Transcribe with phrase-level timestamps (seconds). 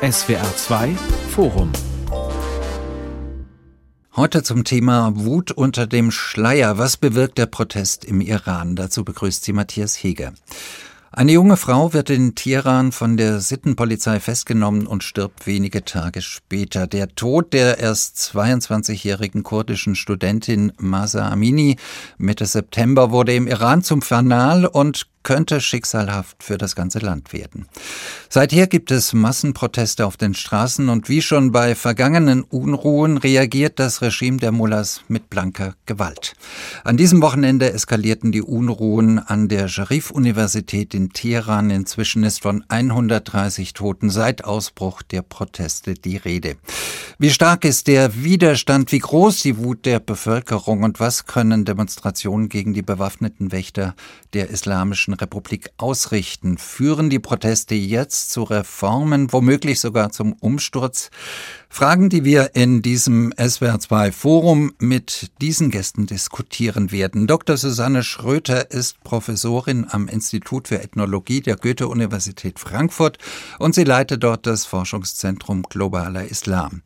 [0.00, 0.94] SWR 2
[1.30, 1.72] Forum
[4.14, 6.78] Heute zum Thema Wut unter dem Schleier.
[6.78, 8.76] Was bewirkt der Protest im Iran?
[8.76, 10.34] Dazu begrüßt sie Matthias Heger.
[11.10, 16.86] Eine junge Frau wird in Teheran von der Sittenpolizei festgenommen und stirbt wenige Tage später.
[16.86, 21.76] Der Tod der erst 22-jährigen kurdischen Studentin Masa Amini
[22.18, 27.66] Mitte September wurde im Iran zum Fanal und könnte schicksalhaft für das ganze Land werden.
[28.28, 34.02] Seither gibt es Massenproteste auf den Straßen und wie schon bei vergangenen Unruhen reagiert das
[34.02, 36.34] Regime der Mullahs mit blanker Gewalt.
[36.84, 41.70] An diesem Wochenende eskalierten die Unruhen an der Sharif-Universität in Teheran.
[41.70, 46.56] Inzwischen ist von 130 Toten seit Ausbruch der Proteste die Rede.
[47.18, 52.48] Wie stark ist der Widerstand, wie groß die Wut der Bevölkerung und was können Demonstrationen
[52.48, 53.94] gegen die bewaffneten Wächter
[54.34, 56.58] der islamischen Republik ausrichten?
[56.58, 61.10] Führen die Proteste jetzt zu Reformen, womöglich sogar zum Umsturz?
[61.70, 67.26] Fragen, die wir in diesem SWR2 Forum mit diesen Gästen diskutieren werden.
[67.26, 67.56] Dr.
[67.56, 73.18] Susanne Schröter ist Professorin am Institut für Ethnologie der Goethe-Universität Frankfurt
[73.58, 76.82] und sie leitet dort das Forschungszentrum Globaler Islam.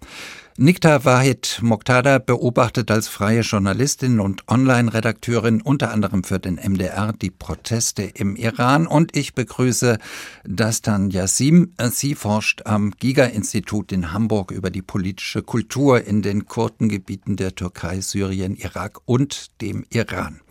[0.58, 7.30] Nikta Wahid Moktada beobachtet als freie Journalistin und Online-Redakteurin unter anderem für den MDR die
[7.30, 9.96] Proteste im Iran und ich begrüße
[10.44, 11.72] Dastan Yassim.
[11.90, 18.02] Sie forscht am Giga-Institut in Hamburg über die politische Kultur in den Kurdengebieten der Türkei,
[18.02, 20.42] Syrien, Irak und dem Iran.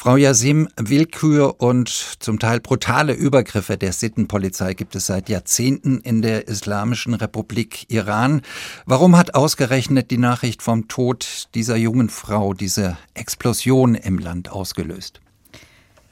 [0.00, 6.22] Frau Yasim, Willkür und zum Teil brutale Übergriffe der Sittenpolizei gibt es seit Jahrzehnten in
[6.22, 8.42] der Islamischen Republik Iran.
[8.86, 15.20] Warum hat ausgerechnet die Nachricht vom Tod dieser jungen Frau diese Explosion im Land ausgelöst?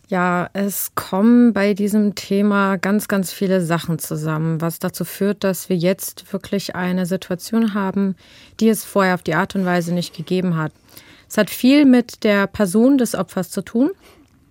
[0.08, 5.68] Ja, es kommen bei diesem Thema ganz, ganz viele Sachen zusammen, was dazu führt, dass
[5.68, 8.16] wir jetzt wirklich eine Situation haben,
[8.58, 10.72] die es vorher auf die Art und Weise nicht gegeben hat.
[11.28, 13.90] Es hat viel mit der Person des Opfers zu tun.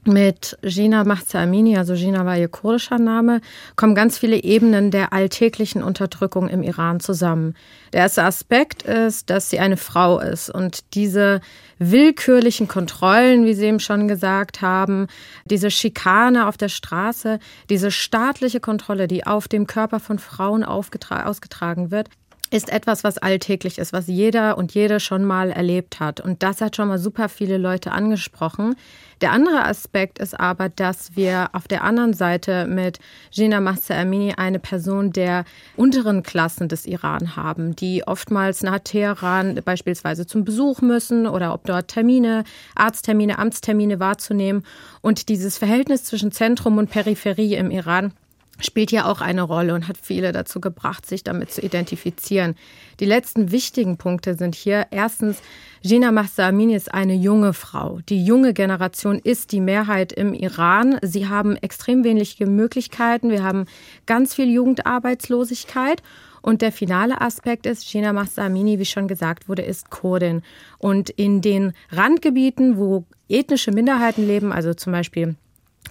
[0.08, 3.41] Mit Gina Mahza Amini, also Gina war ihr kurdischer Name,
[3.75, 7.56] kommen ganz viele Ebenen der alltäglichen Unterdrückung im Iran zusammen.
[7.91, 11.41] Der erste Aspekt ist, dass sie eine Frau ist und diese
[11.80, 15.07] willkürlichen Kontrollen, wie Sie eben schon gesagt haben,
[15.46, 17.40] diese Schikane auf der Straße,
[17.72, 22.09] diese staatliche Kontrolle, die auf dem Körper von Frauen ausgetragen wird,
[22.51, 26.22] ist etwas, was alltäglich ist, was jeder und jede schon mal erlebt hat.
[26.22, 28.75] Und das hat schon mal super viele Leute angesprochen.
[29.22, 33.00] Der andere Aspekt ist aber, dass wir auf der anderen Seite mit
[33.31, 35.45] Gina Mahsa Amini eine Person der
[35.75, 41.66] unteren Klassen des Iran haben, die oftmals nach Teheran beispielsweise zum Besuch müssen oder ob
[41.66, 42.44] dort Termine,
[42.75, 44.63] Arzttermine, Amtstermine wahrzunehmen.
[45.01, 48.13] Und dieses Verhältnis zwischen Zentrum und Peripherie im Iran
[48.60, 52.56] spielt hier auch eine Rolle und hat viele dazu gebracht, sich damit zu identifizieren.
[53.00, 55.42] Die letzten wichtigen Punkte sind hier erstens,
[55.82, 58.00] Gina Mahsa Amini ist eine junge Frau.
[58.10, 60.98] Die junge Generation ist die Mehrheit im Iran.
[61.02, 63.30] Sie haben extrem wenige Möglichkeiten.
[63.30, 63.66] Wir haben
[64.06, 66.02] ganz viel Jugendarbeitslosigkeit.
[66.42, 70.44] Und der finale Aspekt ist, Gina Mahsa Amini, wie schon gesagt wurde, ist Kurdin.
[70.78, 75.36] Und in den Randgebieten, wo ethnische Minderheiten leben, also zum Beispiel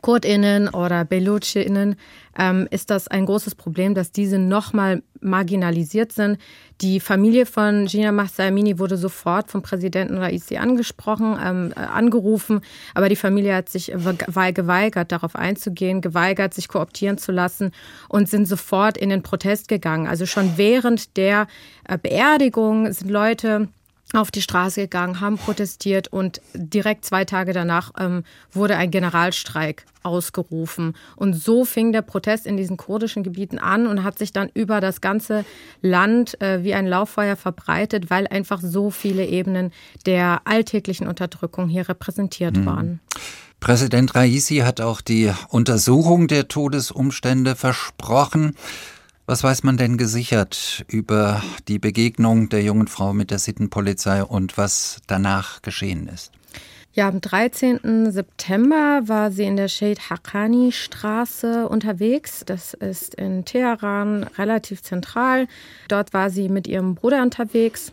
[0.05, 1.97] KurdInnen oder BeluchInnen
[2.39, 6.37] ähm, ist das ein großes Problem, dass diese nochmal marginalisiert sind.
[6.83, 12.61] Die Familie von Gina Mahsa Amini wurde sofort vom Präsidenten Raisi angesprochen, ähm, äh, angerufen,
[12.93, 17.71] aber die Familie hat sich geweigert, darauf einzugehen, geweigert, sich kooptieren zu lassen
[18.11, 20.07] und sind sofort in den Protest gegangen.
[20.07, 21.47] Also schon während der
[21.89, 23.69] äh, Beerdigung sind Leute
[24.17, 29.87] auf die Straße gegangen, haben protestiert und direkt zwei Tage danach ähm, wurde ein Generalstreik
[30.03, 30.95] ausgerufen.
[31.17, 34.81] Und so fing der Protest in diesen kurdischen Gebieten an und hat sich dann über
[34.81, 35.45] das ganze
[35.83, 39.73] Land äh, wie ein Lauffeuer verbreitet, weil einfach so viele Ebenen
[40.07, 42.67] der alltäglichen Unterdrückung hier repräsentiert mhm.
[42.67, 43.01] waren.
[43.61, 48.57] Präsident Raisi hat auch die Untersuchung der Todesumstände versprochen.
[49.27, 54.59] Was weiß man denn gesichert über die Begegnung der jungen Frau mit der Sittenpolizei und
[54.59, 56.31] was danach geschehen ist?
[56.93, 58.13] Ja, am 13.
[58.13, 62.45] September war sie in der Sheikh Haqqani Straße unterwegs.
[62.45, 65.49] Das ist in Teheran relativ zentral.
[65.89, 67.93] Dort war sie mit ihrem Bruder unterwegs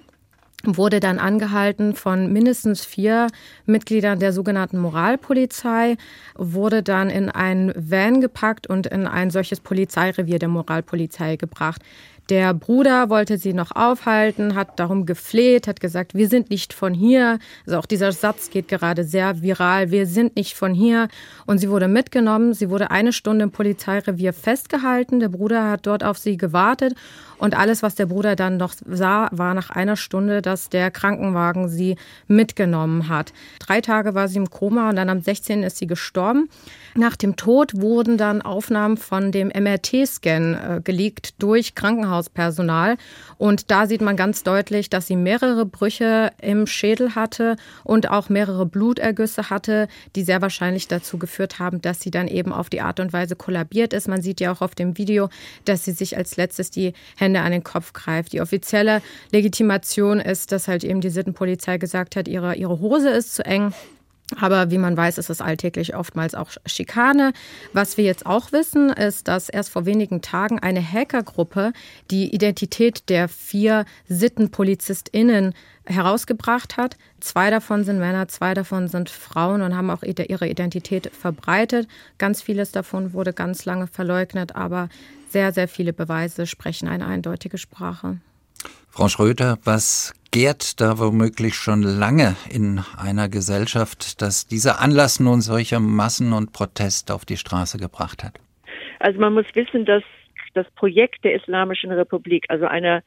[0.64, 3.28] wurde dann angehalten von mindestens vier
[3.66, 5.98] Mitgliedern der sogenannten Moralpolizei,
[6.36, 11.82] wurde dann in ein Van gepackt und in ein solches Polizeirevier der Moralpolizei gebracht.
[12.32, 16.94] Der Bruder wollte sie noch aufhalten, hat darum gefleht, hat gesagt, wir sind nicht von
[16.94, 17.40] hier.
[17.66, 21.10] Also auch dieser Satz geht gerade sehr viral, wir sind nicht von hier.
[21.46, 25.20] Und sie wurde mitgenommen, sie wurde eine Stunde im Polizeirevier festgehalten.
[25.20, 26.94] Der Bruder hat dort auf sie gewartet
[27.42, 31.70] und alles, was der Bruder dann noch sah, war nach einer Stunde, dass der Krankenwagen
[31.70, 31.96] sie
[32.28, 33.34] mitgenommen hat.
[33.58, 35.64] Drei Tage war sie im Koma und dann am 16.
[35.64, 36.50] ist sie gestorben.
[36.94, 42.98] Nach dem Tod wurden dann Aufnahmen von dem MRT-Scan äh, geleakt durch Krankenhauspersonal.
[43.40, 48.30] Und da sieht man ganz deutlich, dass sie mehrere Brüche im Schädel hatte und auch
[48.30, 52.82] mehrere Blutergüsse hatte, die sehr wahrscheinlich dazu geführt haben, dass sie dann eben auf die
[52.82, 54.08] Art und Weise kollabiert ist.
[54.08, 55.30] Man sieht ja auch auf dem Video,
[55.66, 58.34] dass sie sich als letztes die Hände an den Kopf greift.
[58.34, 59.02] Die offizielle
[59.32, 63.74] Legitimation ist, dass halt eben die Sittenpolizei gesagt hat, ihre, ihre Hose ist zu eng.
[64.40, 67.34] Aber wie man weiß, ist es alltäglich oftmals auch Schikane.
[67.74, 71.74] Was wir jetzt auch wissen, ist, dass erst vor wenigen Tagen eine Hackergruppe
[72.10, 75.54] die Identität der vier SittenpolizistInnen
[75.86, 76.98] herausgebracht hat.
[77.20, 81.88] Zwei davon sind Männer, zwei davon sind Frauen und haben auch ihre Identität verbreitet.
[82.18, 84.90] Ganz vieles davon wurde ganz lange verleugnet, aber
[85.30, 88.18] sehr, sehr viele Beweise sprechen eine eindeutige Sprache.
[88.94, 95.40] Frau Schröter, was gärt da womöglich schon lange in einer Gesellschaft, dass dieser Anlass nun
[95.40, 98.34] solcher Massen und Protest auf die Straße gebracht hat?
[99.00, 100.04] Also man muss wissen, dass
[100.56, 103.02] das Projekt der Islamischen Republik, also einer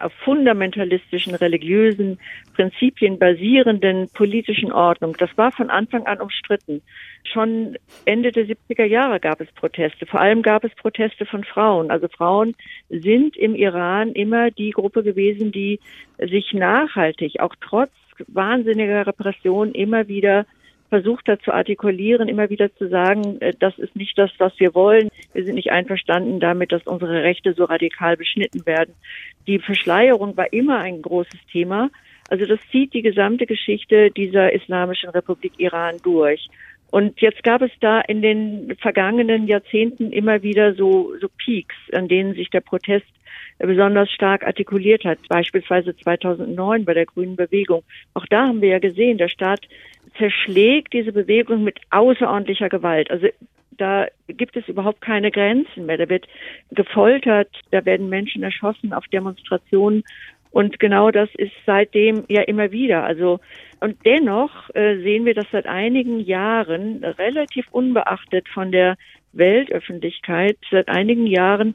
[0.00, 2.18] auf fundamentalistischen, religiösen
[2.54, 5.16] Prinzipien basierenden politischen Ordnung.
[5.18, 6.82] Das war von Anfang an umstritten.
[7.24, 10.06] Schon Ende der 70er Jahre gab es Proteste.
[10.06, 11.90] Vor allem gab es Proteste von Frauen.
[11.90, 12.54] Also Frauen
[12.88, 15.80] sind im Iran immer die Gruppe gewesen, die
[16.18, 17.90] sich nachhaltig, auch trotz
[18.26, 20.46] wahnsinniger Repression immer wieder
[20.88, 24.74] versucht hat zu artikulieren, immer wieder zu sagen, äh, das ist nicht das, was wir
[24.74, 25.10] wollen.
[25.32, 28.94] Wir sind nicht einverstanden damit, dass unsere Rechte so radikal beschnitten werden.
[29.46, 31.90] Die Verschleierung war immer ein großes Thema.
[32.30, 36.48] Also das zieht die gesamte Geschichte dieser Islamischen Republik Iran durch.
[36.90, 42.08] Und jetzt gab es da in den vergangenen Jahrzehnten immer wieder so, so Peaks, an
[42.08, 43.06] denen sich der Protest
[43.58, 45.18] besonders stark artikuliert hat.
[45.28, 47.82] Beispielsweise 2009 bei der Grünen Bewegung.
[48.14, 49.66] Auch da haben wir ja gesehen, der Staat
[50.16, 53.10] zerschlägt diese Bewegung mit außerordentlicher Gewalt.
[53.10, 53.28] Also
[53.78, 55.98] da gibt es überhaupt keine Grenzen mehr.
[55.98, 56.26] Da wird
[56.70, 60.04] gefoltert, da werden Menschen erschossen auf Demonstrationen.
[60.50, 63.04] Und genau das ist seitdem ja immer wieder.
[63.04, 63.38] Also,
[63.80, 68.96] und dennoch äh, sehen wir, dass seit einigen Jahren relativ unbeachtet von der
[69.32, 71.74] Weltöffentlichkeit, seit einigen Jahren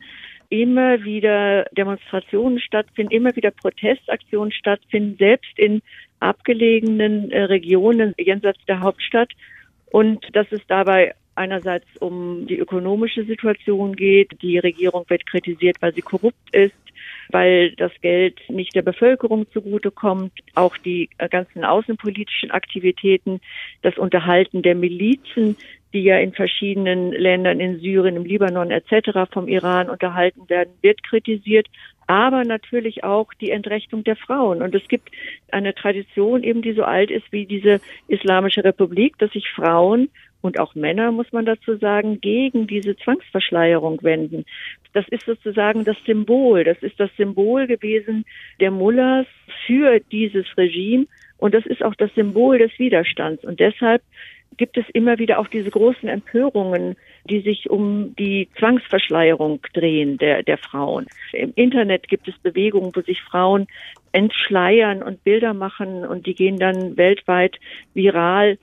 [0.49, 5.81] immer wieder Demonstrationen stattfinden, immer wieder Protestaktionen stattfinden, selbst in
[6.23, 9.29] abgelegenen äh, Regionen jenseits der Hauptstadt.
[9.91, 14.41] Und dass es dabei einerseits um die ökonomische Situation geht.
[14.41, 16.75] Die Regierung wird kritisiert, weil sie korrupt ist,
[17.29, 20.33] weil das Geld nicht der Bevölkerung zugutekommt.
[20.55, 23.39] Auch die äh, ganzen außenpolitischen Aktivitäten,
[23.81, 25.57] das Unterhalten der Milizen,
[25.93, 29.31] die ja in verschiedenen Ländern, in Syrien, im Libanon etc.
[29.31, 31.67] vom Iran unterhalten werden, wird kritisiert
[32.13, 34.61] aber natürlich auch die Entrechtung der Frauen.
[34.61, 35.09] Und es gibt
[35.51, 40.09] eine Tradition eben, die so alt ist wie diese Islamische Republik, dass sich Frauen
[40.41, 44.45] und auch Männer, muss man dazu sagen, gegen diese Zwangsverschleierung wenden.
[44.93, 48.25] Das ist sozusagen das Symbol, das ist das Symbol gewesen
[48.59, 49.25] der Mullahs
[49.65, 51.07] für dieses Regime
[51.39, 53.43] und das ist auch das Symbol des Widerstands.
[53.43, 54.03] Und deshalb
[54.57, 56.95] gibt es immer wieder auch diese großen Empörungen,
[57.25, 61.07] die sich um die Zwangsverschleierung drehen der, der Frauen.
[61.31, 63.67] Im Internet gibt es Bewegungen, wo sich Frauen
[64.11, 67.59] entschleiern und Bilder machen und die gehen dann weltweit
[67.93, 68.57] viral.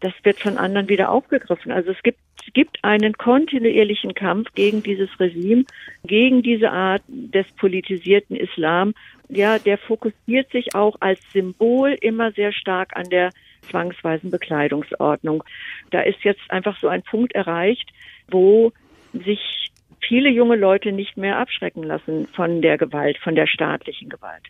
[0.00, 1.72] Das wird von anderen wieder aufgegriffen.
[1.72, 2.20] Also es gibt,
[2.52, 5.64] gibt einen kontinuierlichen Kampf gegen dieses Regime,
[6.04, 8.94] gegen diese Art des politisierten Islam.
[9.28, 13.30] Ja, der fokussiert sich auch als Symbol immer sehr stark an der
[13.70, 15.44] zwangsweisen Bekleidungsordnung.
[15.90, 17.90] Da ist jetzt einfach so ein Punkt erreicht,
[18.28, 18.72] wo
[19.12, 24.42] sich viele junge Leute nicht mehr abschrecken lassen von der Gewalt, von der staatlichen Gewalt.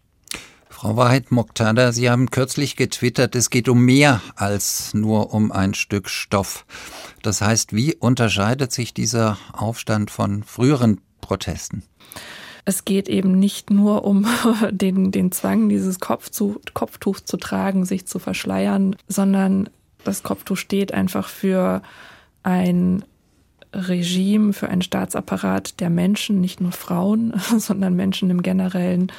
[0.68, 5.73] Frau Wahrheit Moktada, Sie haben kürzlich getwittert, es geht um mehr als nur um ein
[5.73, 6.66] Stück Stoff.
[7.23, 11.85] Das heißt, wie unterscheidet sich dieser Aufstand von früheren Protesten?
[12.64, 14.26] Es geht eben nicht nur um
[14.71, 19.68] den, den Zwang, dieses Kopf zu, Kopftuch zu tragen, sich zu verschleiern, sondern
[20.04, 21.83] das Kopftuch steht einfach für
[22.42, 23.04] ein
[23.73, 29.11] Regime, für einen Staatsapparat, der Menschen, nicht nur Frauen, sondern Menschen im Generellen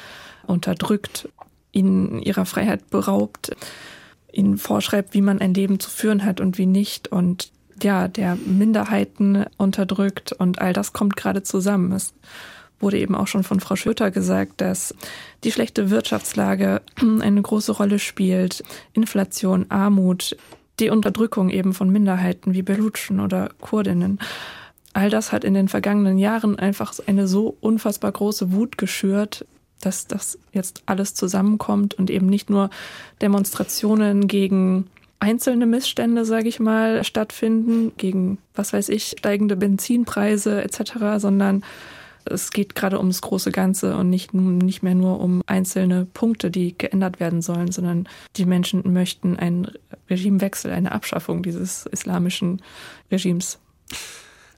[0.46, 1.28] unterdrückt,
[1.72, 3.54] ihnen ihrer Freiheit beraubt,
[4.32, 7.50] ihnen vorschreibt, wie man ein Leben zu führen hat und wie nicht und
[7.82, 11.92] ja, der Minderheiten unterdrückt und all das kommt gerade zusammen.
[11.92, 12.14] Es
[12.80, 14.94] wurde eben auch schon von Frau Schöter gesagt, dass
[15.44, 16.82] die schlechte Wirtschaftslage
[17.20, 20.36] eine große Rolle spielt, Inflation, Armut,
[20.78, 24.18] die Unterdrückung eben von Minderheiten wie Belutschen oder Kurdinnen.
[24.92, 29.46] All das hat in den vergangenen Jahren einfach eine so unfassbar große Wut geschürt,
[29.80, 32.70] dass das jetzt alles zusammenkommt und eben nicht nur
[33.20, 34.86] Demonstrationen gegen
[35.18, 41.62] einzelne Missstände, sage ich mal, stattfinden, gegen, was weiß ich, steigende Benzinpreise etc., sondern
[42.30, 46.76] es geht gerade ums große Ganze und nicht, nicht mehr nur um einzelne Punkte, die
[46.76, 49.68] geändert werden sollen, sondern die Menschen möchten einen
[50.10, 52.62] Regimewechsel, eine Abschaffung dieses islamischen
[53.10, 53.58] Regimes.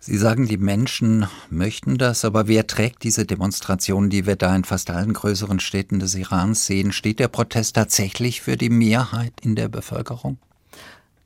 [0.01, 4.65] Sie sagen, die Menschen möchten das, aber wer trägt diese Demonstrationen, die wir da in
[4.65, 6.93] fast allen größeren Städten des Irans sehen?
[6.93, 10.39] Steht der Protest tatsächlich für die Mehrheit in der Bevölkerung?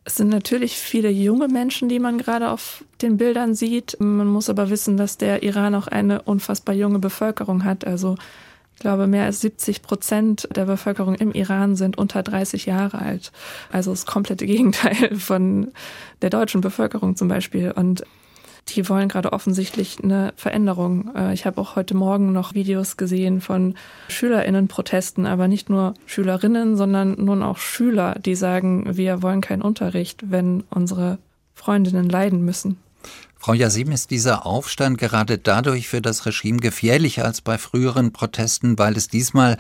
[0.04, 3.96] Es sind natürlich viele junge Menschen, die man gerade auf den Bildern sieht.
[4.00, 7.86] Man muss aber wissen, dass der Iran auch eine unfassbar junge Bevölkerung hat.
[7.86, 8.16] Also
[8.74, 13.30] ich glaube, mehr als 70 Prozent der Bevölkerung im Iran sind unter 30 Jahre alt.
[13.70, 15.70] Also das komplette Gegenteil von
[16.20, 17.70] der deutschen Bevölkerung zum Beispiel.
[17.70, 18.02] Und
[18.68, 21.14] die wollen gerade offensichtlich eine Veränderung.
[21.14, 23.74] Äh, ich habe auch heute Morgen noch Videos gesehen von
[24.08, 30.30] Schülerinnenprotesten, aber nicht nur Schülerinnen, sondern nun auch Schüler, die sagen, wir wollen keinen Unterricht,
[30.30, 31.18] wenn unsere
[31.54, 32.78] Freundinnen leiden müssen.
[33.44, 38.78] Frau Yasim, ist dieser Aufstand gerade dadurch für das Regime gefährlicher als bei früheren Protesten,
[38.78, 39.56] weil es diesmal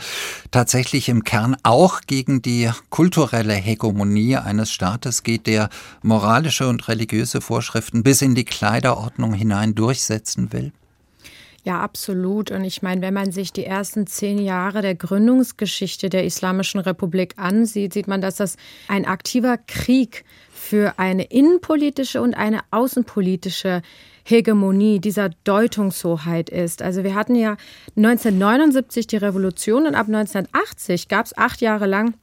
[0.52, 5.68] tatsächlich im Kern auch gegen die kulturelle Hegemonie eines Staates geht, der
[6.00, 10.70] moralische und religiöse Vorschriften bis in die Kleiderordnung hinein durchsetzen will?
[11.64, 12.50] Ja, absolut.
[12.50, 17.34] Und ich meine, wenn man sich die ersten zehn Jahre der Gründungsgeschichte der Islamischen Republik
[17.36, 18.56] ansieht, sieht man, dass das
[18.88, 20.24] ein aktiver Krieg
[20.72, 23.82] für eine innenpolitische und eine außenpolitische
[24.24, 26.80] Hegemonie, dieser Deutungshoheit ist.
[26.80, 27.58] Also wir hatten ja
[27.94, 32.14] 1979 die Revolution und ab 1980 gab es acht Jahre lang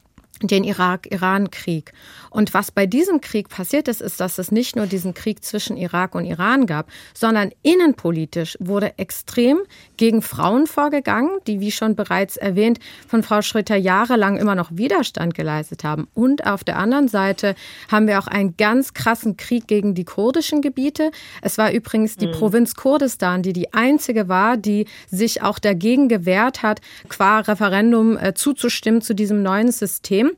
[0.41, 1.93] den Irak-Iran-Krieg.
[2.29, 5.77] Und was bei diesem Krieg passiert ist, ist, dass es nicht nur diesen Krieg zwischen
[5.77, 9.59] Irak und Iran gab, sondern innenpolitisch wurde extrem
[9.97, 15.33] gegen Frauen vorgegangen, die, wie schon bereits erwähnt, von Frau Schröter jahrelang immer noch Widerstand
[15.33, 16.07] geleistet haben.
[16.13, 17.55] Und auf der anderen Seite
[17.91, 21.11] haben wir auch einen ganz krassen Krieg gegen die kurdischen Gebiete.
[21.41, 22.33] Es war übrigens die mhm.
[22.33, 28.33] Provinz Kurdistan, die die einzige war, die sich auch dagegen gewehrt hat, qua Referendum äh,
[28.33, 30.28] zuzustimmen zu diesem neuen System.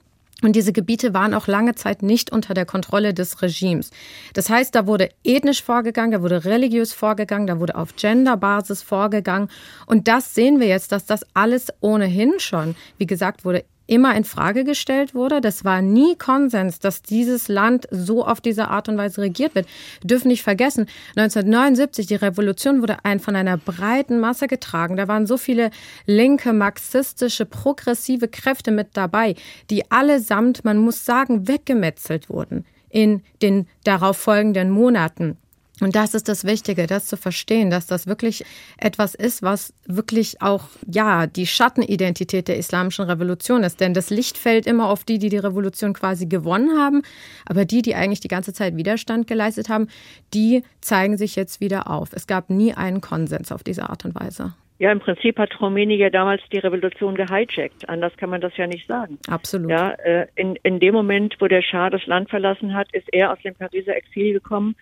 [0.41, 3.91] Und diese Gebiete waren auch lange Zeit nicht unter der Kontrolle des Regimes.
[4.33, 9.49] Das heißt, da wurde ethnisch vorgegangen, da wurde religiös vorgegangen, da wurde auf Genderbasis vorgegangen.
[9.85, 14.23] Und das sehen wir jetzt, dass das alles ohnehin schon, wie gesagt, wurde immer in
[14.23, 15.41] Frage gestellt wurde.
[15.41, 19.67] Das war nie Konsens, dass dieses Land so auf diese Art und Weise regiert wird.
[19.99, 24.95] Wir dürfen nicht vergessen, 1979, die Revolution wurde ein, von einer breiten Masse getragen.
[24.95, 25.71] Da waren so viele
[26.05, 29.35] linke, marxistische, progressive Kräfte mit dabei,
[29.69, 35.37] die allesamt, man muss sagen, weggemetzelt wurden in den darauf folgenden Monaten.
[35.81, 38.45] Und das ist das Wichtige, das zu verstehen, dass das wirklich
[38.77, 43.81] etwas ist, was wirklich auch, ja, die Schattenidentität der islamischen Revolution ist.
[43.81, 47.01] Denn das Licht fällt immer auf die, die die Revolution quasi gewonnen haben.
[47.47, 49.87] Aber die, die eigentlich die ganze Zeit Widerstand geleistet haben,
[50.35, 52.09] die zeigen sich jetzt wieder auf.
[52.13, 54.53] Es gab nie einen Konsens auf diese Art und Weise.
[54.77, 57.87] Ja, im Prinzip hat Khomeini ja damals die Revolution gehijackt.
[57.87, 59.19] Anders kann man das ja nicht sagen.
[59.27, 59.69] Absolut.
[59.69, 63.31] Ja, äh, in, in dem Moment, wo der Schah das Land verlassen hat, ist er
[63.31, 64.75] aus dem Pariser Exil gekommen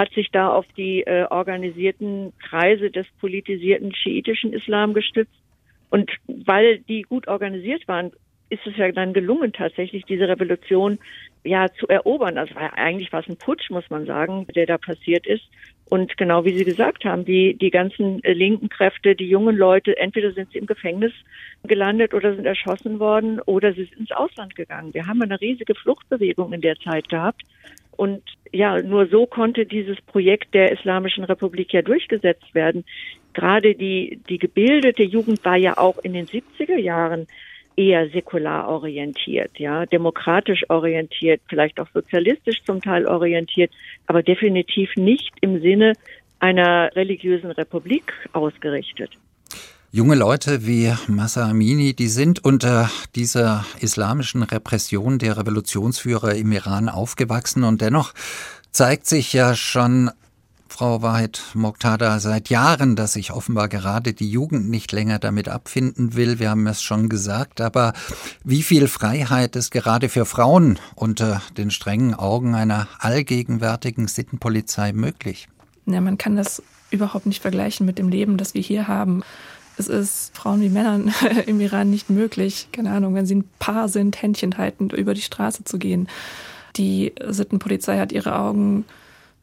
[0.00, 5.38] hat sich da auf die äh, organisierten Kreise des politisierten schiitischen Islam gestützt.
[5.90, 8.12] Und weil die gut organisiert waren,
[8.48, 10.98] ist es ja dann gelungen, tatsächlich diese Revolution
[11.44, 12.38] ja zu erobern.
[12.38, 15.44] Also eigentlich war es ein Putsch, muss man sagen, der da passiert ist.
[15.90, 19.98] Und genau wie Sie gesagt haben, die, die ganzen äh, linken Kräfte, die jungen Leute,
[19.98, 21.12] entweder sind sie im Gefängnis
[21.64, 24.94] gelandet oder sind erschossen worden oder sie sind ins Ausland gegangen.
[24.94, 27.42] Wir haben eine riesige Fluchtbewegung in der Zeit gehabt.
[28.00, 32.86] Und ja, nur so konnte dieses Projekt der Islamischen Republik ja durchgesetzt werden.
[33.34, 37.26] Gerade die, die gebildete Jugend war ja auch in den 70er Jahren
[37.76, 43.70] eher säkular orientiert, ja, demokratisch orientiert, vielleicht auch sozialistisch zum Teil orientiert,
[44.06, 45.92] aber definitiv nicht im Sinne
[46.38, 49.10] einer religiösen Republik ausgerichtet.
[49.92, 56.88] Junge Leute wie Massa Amini, die sind unter dieser islamischen Repression der Revolutionsführer im Iran
[56.88, 58.14] aufgewachsen und dennoch
[58.70, 60.12] zeigt sich ja schon
[60.68, 66.14] Frau Wahrheit Moktada seit Jahren, dass sich offenbar gerade die Jugend nicht länger damit abfinden
[66.14, 66.38] will.
[66.38, 67.92] Wir haben es schon gesagt, aber
[68.44, 75.48] wie viel Freiheit ist gerade für Frauen unter den strengen Augen einer allgegenwärtigen Sittenpolizei möglich?
[75.86, 79.22] ja, man kann das überhaupt nicht vergleichen mit dem Leben, das wir hier haben.
[79.80, 81.12] Es ist Frauen wie Männern
[81.46, 85.22] im Iran nicht möglich, keine Ahnung, wenn sie ein Paar sind, Händchen haltend über die
[85.22, 86.06] Straße zu gehen.
[86.76, 88.84] Die Sittenpolizei hat ihre Augen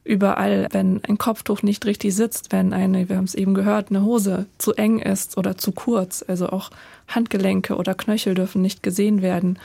[0.04, 4.04] überall, wenn ein Kopftuch nicht richtig sitzt, wenn eine, wir haben es eben gehört, eine
[4.04, 6.70] Hose zu eng ist oder zu kurz, also auch
[7.08, 9.58] Handgelenke oder Knöchel dürfen nicht gesehen werden.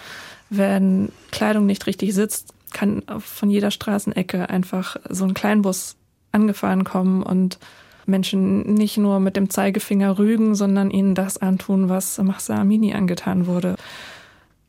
[0.50, 5.98] Wenn Kleidung nicht richtig sitzt, kann von jeder Straßenecke einfach so ein Kleinbus
[6.32, 7.60] angefahren kommen und
[8.08, 13.48] Menschen nicht nur mit dem Zeigefinger rügen, sondern ihnen das antun, was Mahsa Amini angetan
[13.48, 13.76] wurde.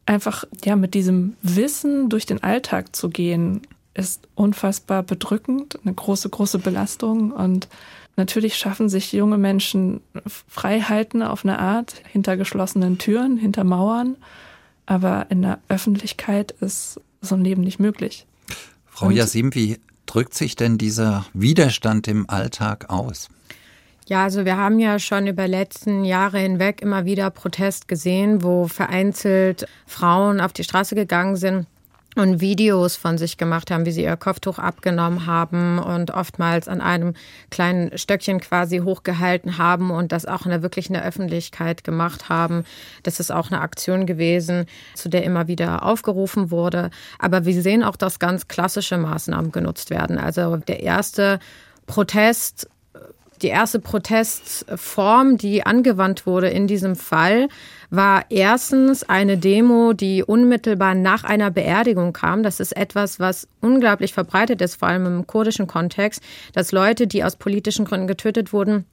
[0.06, 3.62] Einfach ja mit diesem Wissen durch den Alltag zu gehen,
[3.94, 7.30] ist unfassbar bedrückend, eine große, große Belastung.
[7.32, 7.68] Und
[8.16, 10.00] natürlich schaffen sich junge Menschen
[10.48, 14.16] Freiheiten auf eine Art hinter geschlossenen Türen, hinter Mauern.
[14.86, 18.26] Aber in der Öffentlichkeit ist so ein Leben nicht möglich.
[18.86, 23.28] Frau Yasim, wie drückt sich denn dieser Widerstand im Alltag aus?
[24.06, 28.66] Ja, also wir haben ja schon über letzten Jahre hinweg immer wieder Protest gesehen, wo
[28.66, 31.66] vereinzelt Frauen auf die Straße gegangen sind
[32.14, 36.80] und Videos von sich gemacht haben, wie sie ihr Kopftuch abgenommen haben und oftmals an
[36.80, 37.14] einem
[37.50, 42.28] kleinen Stöckchen quasi hochgehalten haben und das auch in der wirklich in der Öffentlichkeit gemacht
[42.28, 42.64] haben.
[43.02, 46.90] Das ist auch eine Aktion gewesen, zu der immer wieder aufgerufen wurde.
[47.18, 50.18] Aber wir sehen auch, dass ganz klassische Maßnahmen genutzt werden.
[50.18, 51.38] Also der erste
[51.86, 52.68] Protest
[53.44, 57.48] die erste Protestform, die angewandt wurde in diesem Fall,
[57.90, 62.42] war erstens eine Demo, die unmittelbar nach einer Beerdigung kam.
[62.42, 66.22] Das ist etwas, was unglaublich verbreitet ist, vor allem im kurdischen Kontext,
[66.54, 68.86] dass Leute, die aus politischen Gründen getötet wurden,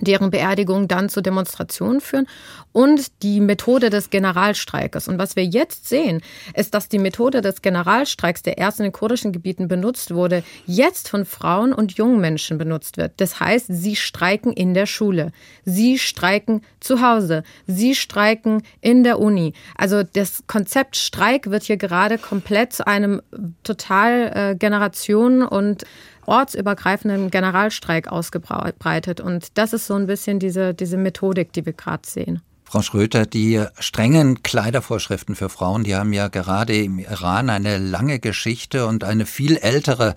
[0.00, 2.26] deren Beerdigung dann zu Demonstrationen führen
[2.72, 5.08] und die Methode des Generalstreikes.
[5.08, 6.20] Und was wir jetzt sehen,
[6.54, 11.08] ist, dass die Methode des Generalstreiks, der erst in den kurdischen Gebieten benutzt wurde, jetzt
[11.08, 13.12] von Frauen und jungen Menschen benutzt wird.
[13.16, 15.32] Das heißt, sie streiken in der Schule,
[15.64, 19.54] sie streiken zu Hause, sie streiken in der Uni.
[19.76, 23.22] Also das Konzept Streik wird hier gerade komplett zu einem
[23.62, 25.84] total äh, Generationen und
[26.28, 29.20] ortsübergreifenden Generalstreik ausgebreitet.
[29.20, 32.42] Und das ist so ein bisschen diese, diese Methodik, die wir gerade sehen.
[32.70, 38.18] Frau Schröter, die strengen Kleidervorschriften für Frauen, die haben ja gerade im Iran eine lange
[38.18, 40.14] Geschichte und eine viel ältere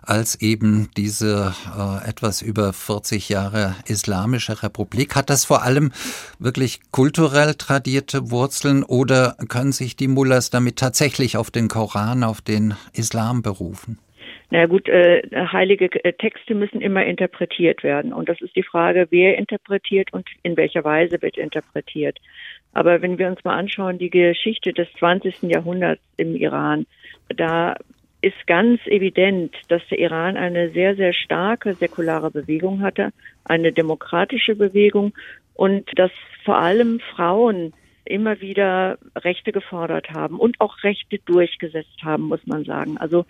[0.00, 5.14] als eben diese äh, etwas über 40 Jahre islamische Republik.
[5.14, 5.92] Hat das vor allem
[6.38, 12.40] wirklich kulturell tradierte Wurzeln oder können sich die Mullahs damit tatsächlich auf den Koran, auf
[12.40, 13.98] den Islam berufen?
[14.52, 18.12] Na gut, äh, heilige äh, Texte müssen immer interpretiert werden.
[18.12, 22.18] Und das ist die Frage, wer interpretiert und in welcher Weise wird interpretiert.
[22.72, 25.42] Aber wenn wir uns mal anschauen, die Geschichte des 20.
[25.42, 26.86] Jahrhunderts im Iran,
[27.28, 27.76] da
[28.22, 33.12] ist ganz evident, dass der Iran eine sehr, sehr starke säkulare Bewegung hatte,
[33.44, 35.14] eine demokratische Bewegung
[35.54, 36.10] und dass
[36.44, 37.72] vor allem Frauen
[38.10, 42.98] immer wieder Rechte gefordert haben und auch Rechte durchgesetzt haben, muss man sagen.
[42.98, 43.24] Also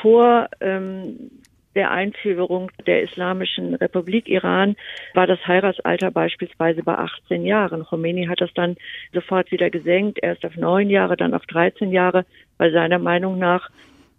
[0.00, 1.30] vor ähm,
[1.76, 4.76] der Einführung der Islamischen Republik Iran
[5.14, 7.84] war das Heiratsalter beispielsweise bei 18 Jahren.
[7.84, 8.76] Khomeini hat das dann
[9.12, 12.24] sofort wieder gesenkt, erst auf neun Jahre, dann auf 13 Jahre,
[12.56, 13.70] weil seiner Meinung nach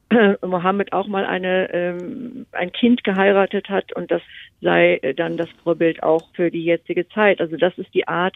[0.46, 4.22] Mohammed auch mal eine, ähm, ein Kind geheiratet hat und das
[4.62, 7.42] sei dann das Vorbild auch für die jetzige Zeit.
[7.42, 8.36] Also das ist die Art,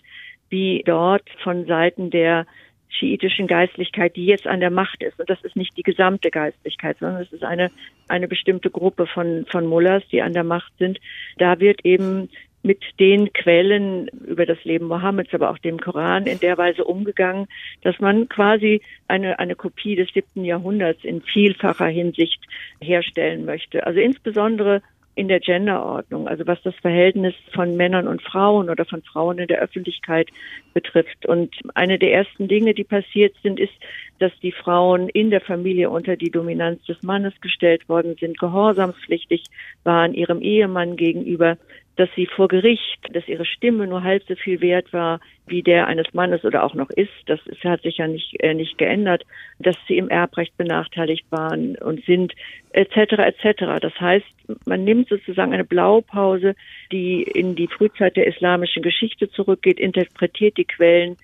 [0.51, 2.45] wie dort von Seiten der
[2.89, 5.19] schiitischen Geistlichkeit, die jetzt an der Macht ist.
[5.19, 7.71] Und das ist nicht die gesamte Geistlichkeit, sondern es ist eine,
[8.07, 10.99] eine bestimmte Gruppe von, von Mullahs, die an der Macht sind.
[11.37, 12.29] Da wird eben
[12.63, 17.47] mit den Quellen über das Leben Mohammeds, aber auch dem Koran in der Weise umgegangen,
[17.81, 22.39] dass man quasi eine, eine Kopie des siebten Jahrhunderts in vielfacher Hinsicht
[22.79, 23.85] herstellen möchte.
[23.87, 24.83] Also insbesondere
[25.15, 29.47] in der Genderordnung, also was das Verhältnis von Männern und Frauen oder von Frauen in
[29.47, 30.29] der Öffentlichkeit
[30.73, 31.25] betrifft.
[31.25, 33.73] Und eine der ersten Dinge, die passiert sind, ist,
[34.19, 39.43] dass die Frauen in der Familie unter die Dominanz des Mannes gestellt worden sind, gehorsamspflichtig
[39.83, 41.57] waren ihrem Ehemann gegenüber,
[41.95, 45.87] dass sie vor Gericht, dass ihre Stimme nur halb so viel wert war wie der
[45.87, 47.11] eines Mannes oder auch noch ist.
[47.25, 49.23] Das ist, hat sich ja nicht, äh, nicht geändert,
[49.59, 52.33] dass sie im Erbrecht benachteiligt waren und sind,
[52.71, 53.13] etc.
[53.17, 53.79] etc.
[53.81, 54.25] Das heißt,
[54.65, 56.55] man nimmt sozusagen eine Blaupause,
[56.91, 61.17] die in die Frühzeit der islamischen Geschichte zurückgeht, interpretiert die Quellen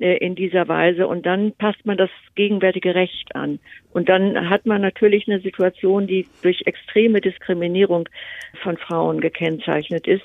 [0.00, 3.58] in dieser Weise und dann passt man das gegenwärtige Recht an.
[3.92, 8.08] Und dann hat man natürlich eine Situation, die durch extreme Diskriminierung
[8.62, 10.24] von Frauen gekennzeichnet ist.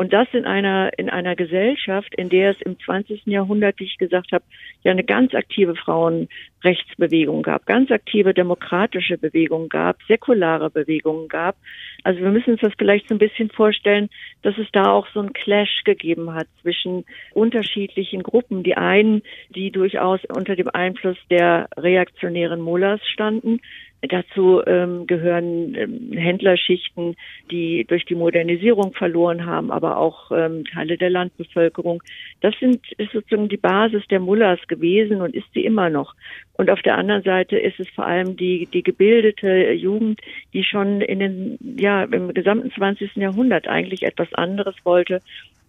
[0.00, 3.26] Und das in einer, in einer Gesellschaft, in der es im 20.
[3.26, 4.42] Jahrhundert, wie ich gesagt habe,
[4.82, 11.56] ja eine ganz aktive Frauenrechtsbewegung gab, ganz aktive demokratische Bewegungen gab, säkulare Bewegungen gab.
[12.02, 14.08] Also wir müssen uns das vielleicht so ein bisschen vorstellen,
[14.40, 18.62] dass es da auch so ein Clash gegeben hat zwischen unterschiedlichen Gruppen.
[18.62, 23.60] Die einen, die durchaus unter dem Einfluss der reaktionären Mullahs standen,
[24.02, 27.16] Dazu ähm, gehören ähm, Händlerschichten,
[27.50, 32.02] die durch die Modernisierung verloren haben, aber auch ähm, Teile der Landbevölkerung.
[32.40, 36.14] Das sind, ist sozusagen die Basis der Mullahs gewesen und ist sie immer noch.
[36.54, 40.20] Und auf der anderen Seite ist es vor allem die, die gebildete Jugend,
[40.54, 43.16] die schon in den, ja, im gesamten 20.
[43.16, 45.20] Jahrhundert eigentlich etwas anderes wollte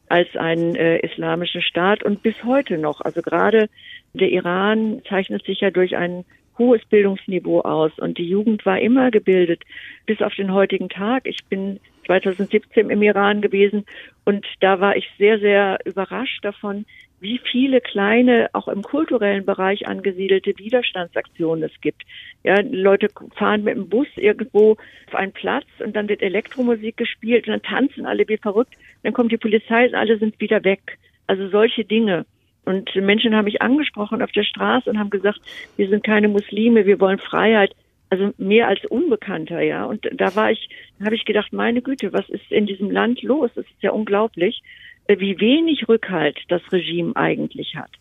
[0.07, 3.01] als einen äh, islamischen Staat und bis heute noch.
[3.01, 3.69] Also gerade
[4.13, 6.25] der Iran zeichnet sich ja durch einen
[6.62, 9.63] hohes Bildungsniveau aus und die Jugend war immer gebildet
[10.06, 11.26] bis auf den heutigen Tag.
[11.26, 13.86] Ich bin 2017 im Iran gewesen
[14.26, 16.86] und da war ich sehr, sehr überrascht davon,
[17.19, 22.04] wie viele kleine, auch im kulturellen Bereich angesiedelte Widerstandsaktionen es gibt.
[22.43, 24.71] Ja, Leute fahren mit dem Bus irgendwo
[25.08, 28.74] auf einen Platz und dann wird Elektromusik gespielt und dann tanzen alle wie verrückt.
[29.04, 30.97] Dann kommt die Polizei und alle sind wieder weg.
[31.28, 32.26] Also solche Dinge.
[32.65, 35.39] Und Menschen haben mich angesprochen auf der Straße und haben gesagt,
[35.78, 37.76] wir sind keine Muslime, wir wollen Freiheit.
[38.10, 39.86] Also mehr als Unbekannter, ja.
[39.86, 40.69] Und da war ich,
[41.00, 43.52] da habe ich gedacht, meine Güte, was ist in diesem Land los?
[43.56, 44.62] Es ist ja unglaublich,
[45.08, 47.91] äh, wie wenig Rückhalt das Regime eigentlich hat.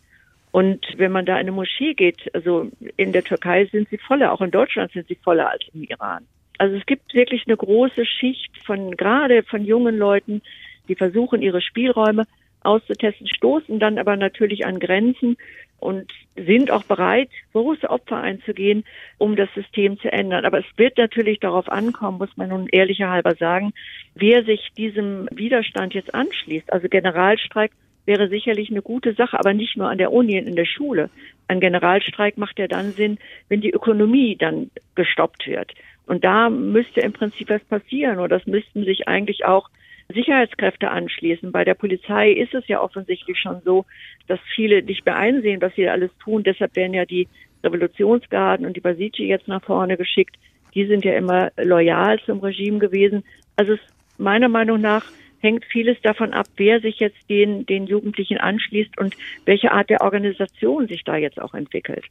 [0.51, 4.33] Und wenn man da in eine Moschee geht, also in der Türkei sind sie voller,
[4.33, 6.25] auch in Deutschland sind sie voller als im Iran.
[6.57, 10.41] Also es gibt wirklich eine große Schicht von, gerade von jungen Leuten,
[10.89, 12.25] die versuchen, ihre Spielräume
[12.61, 15.37] auszutesten, stoßen dann aber natürlich an Grenzen
[15.79, 18.85] und sind auch bereit, große Opfer einzugehen,
[19.17, 20.45] um das System zu ändern.
[20.45, 23.73] Aber es wird natürlich darauf ankommen, muss man nun ehrlicher halber sagen,
[24.13, 26.71] wer sich diesem Widerstand jetzt anschließt.
[26.71, 27.71] Also Generalstreik
[28.05, 31.09] wäre sicherlich eine gute Sache, aber nicht nur an der Uni und in der Schule.
[31.47, 33.17] Ein Generalstreik macht ja dann Sinn,
[33.49, 35.73] wenn die Ökonomie dann gestoppt wird.
[36.05, 39.69] Und da müsste im Prinzip was passieren oder das müssten sich eigentlich auch
[40.11, 41.51] Sicherheitskräfte anschließen.
[41.51, 43.85] Bei der Polizei ist es ja offensichtlich schon so,
[44.27, 46.43] dass viele nicht mehr einsehen, was sie alles tun.
[46.43, 47.27] Deshalb werden ja die
[47.63, 50.35] Revolutionsgarden und die Basiji jetzt nach vorne geschickt.
[50.73, 53.23] Die sind ja immer loyal zum Regime gewesen.
[53.55, 53.79] Also es,
[54.17, 55.05] meiner Meinung nach
[55.39, 60.01] hängt vieles davon ab, wer sich jetzt den, den Jugendlichen anschließt und welche Art der
[60.01, 62.05] Organisation sich da jetzt auch entwickelt.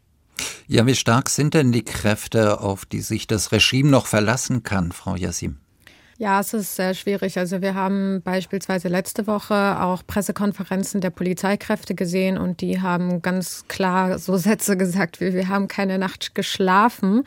[0.67, 4.93] Ja, wie stark sind denn die Kräfte, auf die sich das Regime noch verlassen kann,
[4.93, 5.59] Frau Yassim?
[6.21, 7.39] Ja, es ist sehr schwierig.
[7.39, 13.65] Also wir haben beispielsweise letzte Woche auch Pressekonferenzen der Polizeikräfte gesehen und die haben ganz
[13.69, 17.25] klar so Sätze gesagt wie wir haben keine Nacht geschlafen.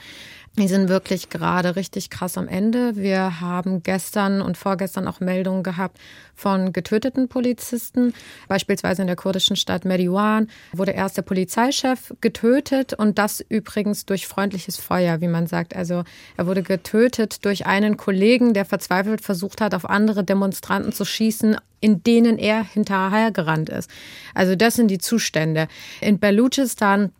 [0.55, 2.95] Die sind wirklich gerade richtig krass am Ende.
[2.95, 5.97] Wir haben gestern und vorgestern auch Meldungen gehabt
[6.35, 8.13] von getöteten Polizisten.
[8.47, 14.27] Beispielsweise in der kurdischen Stadt Mediwan wurde erst der Polizeichef getötet und das übrigens durch
[14.27, 15.75] freundliches Feuer, wie man sagt.
[15.75, 16.03] Also
[16.37, 21.57] er wurde getötet durch einen Kollegen, der verzweifelt versucht hat, auf andere Demonstranten zu schießen,
[21.81, 23.89] in denen er hinterhergerannt ist.
[24.35, 25.67] Also das sind die Zustände.
[25.99, 27.11] In Baluchistan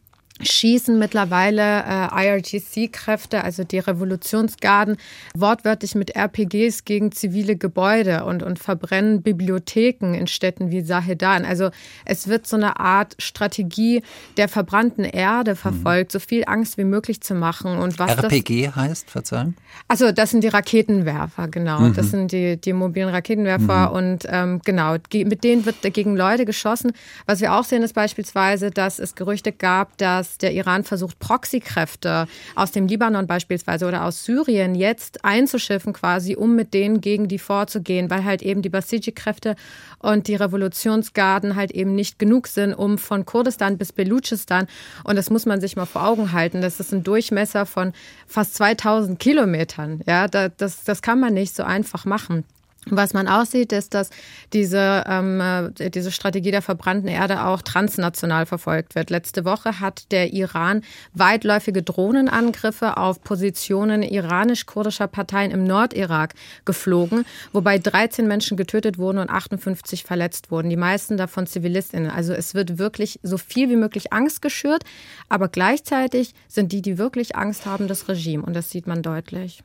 [0.41, 4.97] schießen mittlerweile äh, IRGC-Kräfte, also die Revolutionsgarden,
[5.35, 11.45] wortwörtlich mit RPGs gegen zivile Gebäude und, und verbrennen Bibliotheken in Städten wie Sahedan.
[11.45, 11.69] Also
[12.05, 14.01] es wird so eine Art Strategie
[14.37, 16.19] der verbrannten Erde verfolgt, mhm.
[16.19, 17.77] so viel Angst wie möglich zu machen.
[17.77, 19.55] Und was RPG das, heißt, verzeihen?
[19.87, 21.79] Also das sind die Raketenwerfer, genau.
[21.79, 21.93] Mhm.
[21.93, 23.95] Das sind die, die mobilen Raketenwerfer mhm.
[23.95, 26.91] und ähm, genau, mit denen wird gegen Leute geschossen.
[27.25, 32.27] Was wir auch sehen, ist beispielsweise, dass es Gerüchte gab, dass der Iran versucht, Proxykräfte
[32.55, 37.39] aus dem Libanon beispielsweise oder aus Syrien jetzt einzuschiffen, quasi, um mit denen gegen die
[37.39, 39.55] vorzugehen, weil halt eben die Basiji-Kräfte
[39.99, 44.67] und die Revolutionsgarden halt eben nicht genug sind, um von Kurdistan bis Belutschistan,
[45.03, 47.93] und das muss man sich mal vor Augen halten, das ist ein Durchmesser von
[48.27, 50.01] fast 2000 Kilometern.
[50.05, 52.43] Ja, das, das kann man nicht so einfach machen.
[52.89, 54.09] Was man aussieht, ist, dass
[54.51, 59.09] diese, ähm, äh, diese Strategie der verbrannten Erde auch transnational verfolgt wird.
[59.09, 60.81] Letzte Woche hat der Iran
[61.13, 66.33] weitläufige Drohnenangriffe auf Positionen iranisch-kurdischer Parteien im Nordirak
[66.65, 70.69] geflogen, wobei 13 Menschen getötet wurden und 58 verletzt wurden.
[70.69, 72.11] Die meisten davon Zivilistinnen.
[72.11, 74.83] Also es wird wirklich so viel wie möglich Angst geschürt,
[75.29, 78.43] aber gleichzeitig sind die, die wirklich Angst haben, das Regime.
[78.43, 79.63] Und das sieht man deutlich.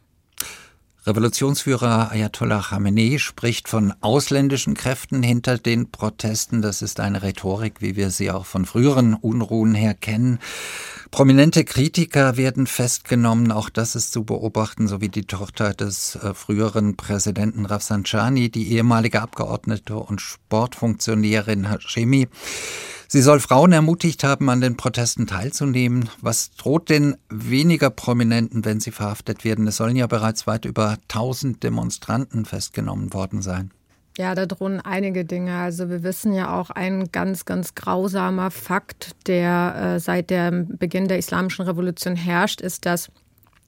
[1.09, 6.61] Revolutionsführer Ayatollah Khamenei spricht von ausländischen Kräften hinter den Protesten.
[6.61, 10.39] Das ist eine Rhetorik, wie wir sie auch von früheren Unruhen her kennen.
[11.11, 16.97] Prominente Kritiker werden festgenommen, auch das ist zu beobachten, sowie die Tochter des äh, früheren
[16.97, 22.29] Präsidenten Rafsanjani, die ehemalige Abgeordnete und Sportfunktionärin Hashemi.
[23.11, 26.11] Sie soll Frauen ermutigt haben, an den Protesten teilzunehmen.
[26.21, 29.67] Was droht den weniger Prominenten, wenn sie verhaftet werden?
[29.67, 33.71] Es sollen ja bereits weit über 1000 Demonstranten festgenommen worden sein.
[34.19, 35.57] Ja, da drohen einige Dinge.
[35.57, 41.09] Also wir wissen ja auch ein ganz, ganz grausamer Fakt, der äh, seit dem Beginn
[41.09, 43.11] der Islamischen Revolution herrscht, ist, dass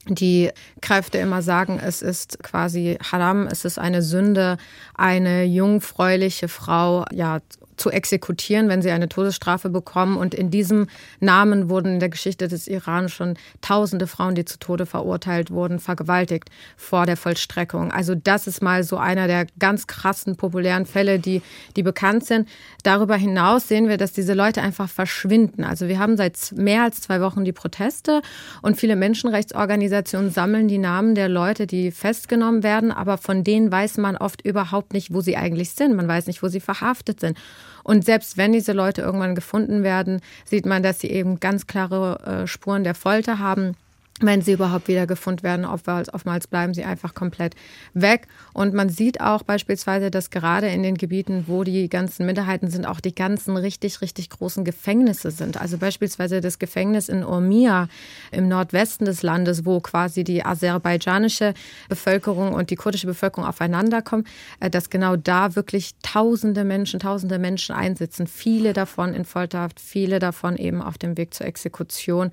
[0.06, 0.50] die
[0.82, 4.58] Kräfte immer sagen, es ist quasi Haram, es ist eine Sünde,
[4.94, 7.40] eine jungfräuliche Frau ja
[7.80, 10.16] zu exekutieren, wenn sie eine Todesstrafe bekommen.
[10.16, 10.86] Und in diesem
[11.18, 15.78] Namen wurden in der Geschichte des Iran schon tausende Frauen, die zu Tode verurteilt wurden,
[15.78, 17.90] vergewaltigt vor der Vollstreckung.
[17.90, 21.42] Also das ist mal so einer der ganz krassen populären Fälle, die,
[21.76, 22.48] die bekannt sind.
[22.82, 25.64] Darüber hinaus sehen wir, dass diese Leute einfach verschwinden.
[25.64, 28.22] Also wir haben seit mehr als zwei Wochen die Proteste
[28.62, 33.96] und viele Menschenrechtsorganisationen sammeln die Namen der Leute, die festgenommen werden, aber von denen weiß
[33.96, 35.96] man oft überhaupt nicht, wo sie eigentlich sind.
[35.96, 37.38] Man weiß nicht, wo sie verhaftet sind.
[37.82, 42.42] Und selbst wenn diese Leute irgendwann gefunden werden, sieht man, dass sie eben ganz klare
[42.42, 43.76] äh, Spuren der Folter haben
[44.20, 45.64] wenn sie überhaupt wiedergefunden werden.
[45.64, 47.54] Oftmals, bleiben sie einfach komplett
[47.94, 48.26] weg.
[48.52, 52.86] Und man sieht auch beispielsweise, dass gerade in den Gebieten, wo die ganzen Minderheiten sind,
[52.86, 55.60] auch die ganzen richtig, richtig großen Gefängnisse sind.
[55.60, 57.88] Also beispielsweise das Gefängnis in Urmia
[58.30, 61.54] im Nordwesten des Landes, wo quasi die aserbaidschanische
[61.88, 64.24] Bevölkerung und die kurdische Bevölkerung aufeinander kommen,
[64.60, 68.26] äh, dass genau da wirklich tausende Menschen, tausende Menschen einsitzen.
[68.26, 72.30] Viele davon in Folterhaft, viele davon eben auf dem Weg zur Exekution.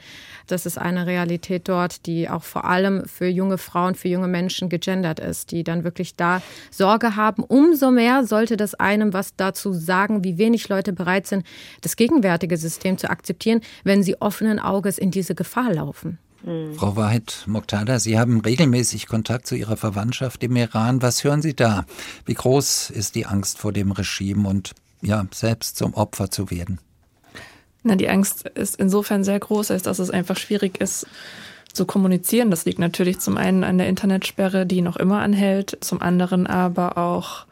[0.47, 4.27] Das ist eine Realität dort dort, die auch vor allem für junge Frauen, für junge
[4.27, 7.43] Menschen gegendert ist, die dann wirklich da Sorge haben.
[7.43, 11.45] Umso mehr sollte das einem was dazu sagen, wie wenig Leute bereit sind,
[11.81, 16.17] das gegenwärtige System zu akzeptieren, wenn sie offenen Auges in diese Gefahr laufen.
[16.43, 16.73] Mhm.
[16.73, 21.01] Frau Wahid Mokhtada, Sie haben regelmäßig Kontakt zu Ihrer Verwandtschaft im Iran.
[21.01, 21.85] Was hören Sie da?
[22.25, 26.79] Wie groß ist die Angst vor dem Regime und ja, selbst zum Opfer zu werden?
[27.83, 31.07] Na, die Angst ist insofern sehr groß, als dass es einfach schwierig ist,
[31.77, 32.51] zu kommunizieren.
[32.51, 36.97] Das liegt natürlich zum einen an der Internetsperre, die noch immer anhält, zum anderen aber
[36.97, 37.45] auch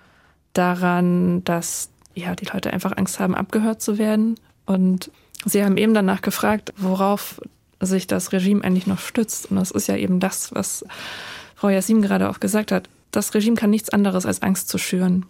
[0.53, 4.35] daran, dass ja die Leute einfach Angst haben, abgehört zu werden.
[4.65, 5.11] Und
[5.45, 7.39] sie haben eben danach gefragt, worauf
[7.79, 9.51] sich das Regime eigentlich noch stützt.
[9.51, 10.83] Und das ist ja eben das, was
[11.55, 12.89] Frau Yassim gerade auch gesagt hat.
[13.11, 15.25] Das Regime kann nichts anderes als Angst zu schüren.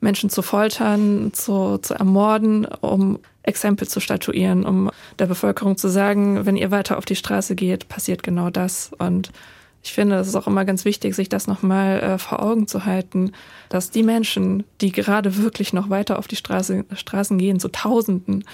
[0.00, 6.46] Menschen zu foltern, zu, zu ermorden, um Exempel zu statuieren, um der Bevölkerung zu sagen,
[6.46, 8.92] wenn ihr weiter auf die Straße geht, passiert genau das.
[8.98, 9.32] Und
[9.82, 12.84] ich finde, es ist auch immer ganz wichtig, sich das nochmal äh, vor Augen zu
[12.84, 13.32] halten,
[13.70, 18.44] dass die Menschen, die gerade wirklich noch weiter auf die Straße, Straßen gehen, zu Tausenden,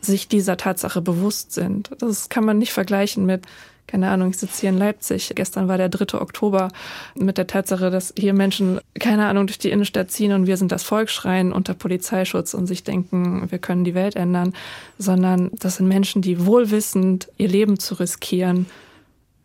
[0.00, 1.90] sich dieser Tatsache bewusst sind.
[1.98, 3.44] Das kann man nicht vergleichen mit
[3.90, 5.32] keine Ahnung, ich sitze hier in Leipzig.
[5.34, 6.20] Gestern war der 3.
[6.20, 6.68] Oktober
[7.16, 10.70] mit der Tatsache, dass hier Menschen, keine Ahnung, durch die Innenstadt ziehen und wir sind
[10.70, 14.54] das Volk schreien unter Polizeischutz und sich denken, wir können die Welt ändern,
[14.96, 18.66] sondern das sind Menschen, die wohlwissend ihr Leben zu riskieren,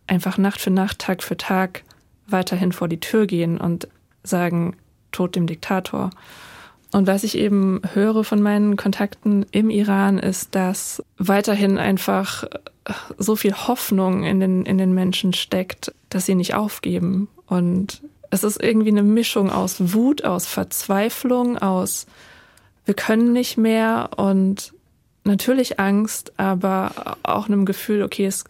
[0.06, 1.82] einfach Nacht für Nacht, Tag für Tag
[2.28, 3.88] weiterhin vor die Tür gehen und
[4.22, 4.76] sagen,
[5.10, 6.10] Tod dem Diktator.
[6.92, 12.44] Und was ich eben höre von meinen Kontakten im Iran ist, dass weiterhin einfach
[13.18, 17.28] so viel Hoffnung in den, in den Menschen steckt, dass sie nicht aufgeben.
[17.46, 22.06] Und es ist irgendwie eine Mischung aus Wut, aus Verzweiflung, aus
[22.84, 24.72] wir können nicht mehr und
[25.24, 28.44] natürlich Angst, aber auch einem Gefühl, okay, es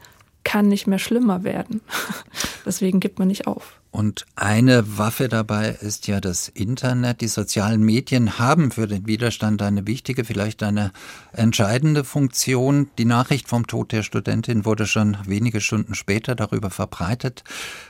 [0.45, 1.81] kann nicht mehr schlimmer werden.
[2.67, 3.76] Deswegen gibt man nicht auf.
[3.97, 7.23] Und eine Waffe dabei ist ja das Internet.
[7.23, 10.93] Die sozialen Medien haben für den Widerstand eine wichtige, vielleicht eine
[11.33, 12.91] entscheidende Funktion.
[12.99, 17.43] Die Nachricht vom Tod der Studentin wurde schon wenige Stunden später darüber verbreitet.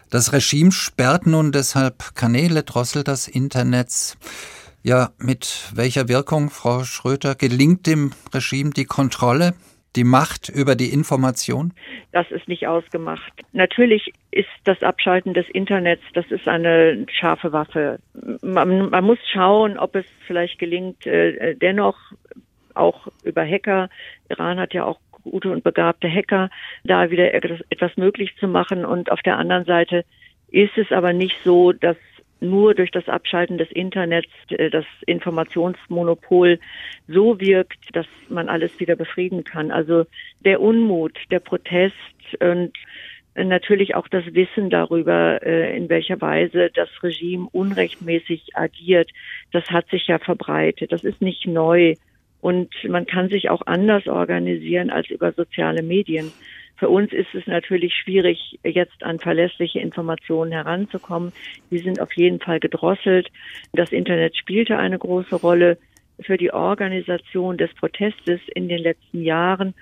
[0.08, 4.16] Das Regime sperrt nun deshalb Kanäle, drosselt das Internet.
[4.84, 9.54] Ja, mit welcher Wirkung, Frau Schröter, gelingt dem Regime die Kontrolle
[9.96, 11.72] die Macht über die Information?
[12.12, 13.32] Das ist nicht ausgemacht.
[13.52, 17.98] Natürlich ist das Abschalten des Internets, das ist eine scharfe Waffe.
[18.42, 21.96] Man, man muss schauen, ob es vielleicht gelingt, äh, dennoch
[22.74, 23.88] auch über Hacker,
[24.28, 26.50] Iran hat ja auch gute und begabte Hacker,
[26.84, 28.84] da wieder etwas möglich zu machen.
[28.84, 30.04] Und auf der anderen Seite
[30.50, 31.96] ist es aber nicht so, dass
[32.40, 36.58] nur durch das Abschalten des Internets äh, das Informationsmonopol
[37.08, 39.70] so wirkt, dass man alles wieder befrieden kann.
[39.70, 40.04] Also
[40.40, 41.94] der Unmut, der Protest
[42.40, 42.72] und
[43.44, 49.10] natürlich auch das Wissen darüber, äh, in welcher Weise das Regime unrechtmäßig agiert,
[49.52, 50.92] das hat sich ja verbreitet.
[50.92, 51.94] Das ist nicht neu.
[52.40, 56.32] Und man kann sich auch anders organisieren als über soziale Medien.
[56.76, 61.32] Für uns ist es natürlich schwierig, jetzt an verlässliche Informationen heranzukommen.
[61.70, 63.28] Die sind auf jeden Fall gedrosselt.
[63.72, 65.78] Das Internet spielte eine große Rolle
[66.20, 69.74] für die Organisation des Protestes in den letzten Jahren.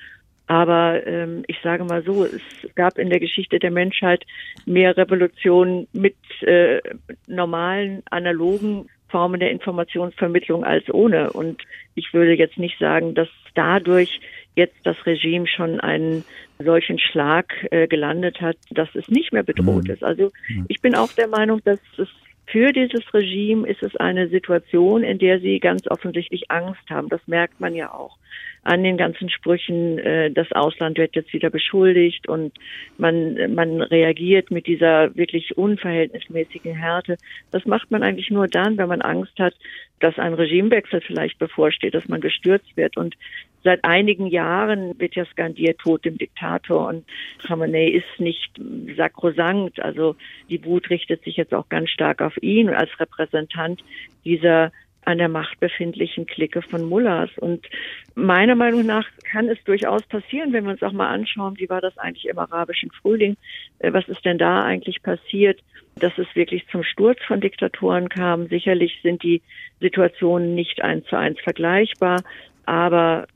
[0.46, 2.42] Aber ähm, ich sage mal so, es
[2.74, 4.24] gab in der Geschichte der Menschheit
[4.66, 6.80] mehr Revolutionen mit äh,
[7.26, 11.32] normalen, analogen Formen der Informationsvermittlung als ohne.
[11.32, 11.62] Und
[11.94, 14.20] ich würde jetzt nicht sagen, dass dadurch
[14.56, 16.24] jetzt das Regime schon einen
[16.58, 19.90] solchen Schlag äh, gelandet hat, dass es nicht mehr bedroht mhm.
[19.90, 20.02] ist.
[20.02, 20.64] Also mhm.
[20.66, 22.08] ich bin auch der Meinung, dass es
[22.46, 27.08] für dieses Regime ist es eine Situation, in der sie ganz offensichtlich Angst haben.
[27.08, 28.18] Das merkt man ja auch
[28.64, 32.52] an den ganzen Sprüchen, äh, das Ausland wird jetzt wieder beschuldigt und
[32.96, 37.16] man, man reagiert mit dieser wirklich unverhältnismäßigen Härte.
[37.50, 39.54] Das macht man eigentlich nur dann, wenn man Angst hat,
[40.00, 42.96] dass ein Regimewechsel vielleicht bevorsteht, dass man gestürzt wird.
[42.96, 43.14] Und
[43.64, 47.04] seit einigen Jahren wird ja skandiert, Tod dem Diktator und
[47.44, 48.52] Khamenei ist nicht
[48.96, 49.80] sakrosankt.
[49.80, 50.16] Also
[50.50, 53.82] die Wut richtet sich jetzt auch ganz stark auf ihn als Repräsentant
[54.24, 54.70] dieser
[55.06, 57.30] an der Macht befindlichen Clique von Mullahs.
[57.36, 57.66] Und
[58.14, 61.80] meiner Meinung nach kann es durchaus passieren, wenn wir uns auch mal anschauen, wie war
[61.80, 63.36] das eigentlich im arabischen Frühling,
[63.80, 65.60] äh, was ist denn da eigentlich passiert,
[65.96, 68.48] dass es wirklich zum Sturz von Diktatoren kam.
[68.48, 69.42] Sicherlich sind die
[69.80, 72.22] Situationen nicht eins zu eins vergleichbar,
[72.66, 73.26] aber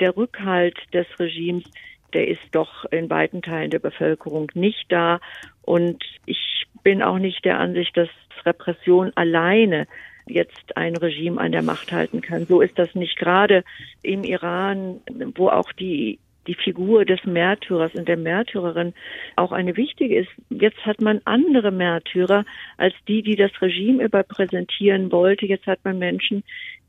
[0.00, 1.64] der Rückhalt des Regimes,
[2.12, 5.20] der ist doch in weiten Teilen der Bevölkerung nicht da.
[5.62, 8.08] Und ich bin auch nicht der Ansicht, dass
[8.44, 9.86] Repression alleine
[10.26, 12.46] jetzt ein Regime an der Macht halten kann.
[12.46, 13.64] So ist das nicht gerade
[14.02, 15.00] im Iran,
[15.34, 18.94] wo auch die die Figur des Märtyrers und der Märtyrerin
[19.36, 20.30] auch eine wichtige ist.
[20.48, 22.44] Jetzt hat man andere Märtyrer
[22.76, 25.46] als die, die das Regime überpräsentieren wollte.
[25.46, 26.42] Jetzt hat man Menschen,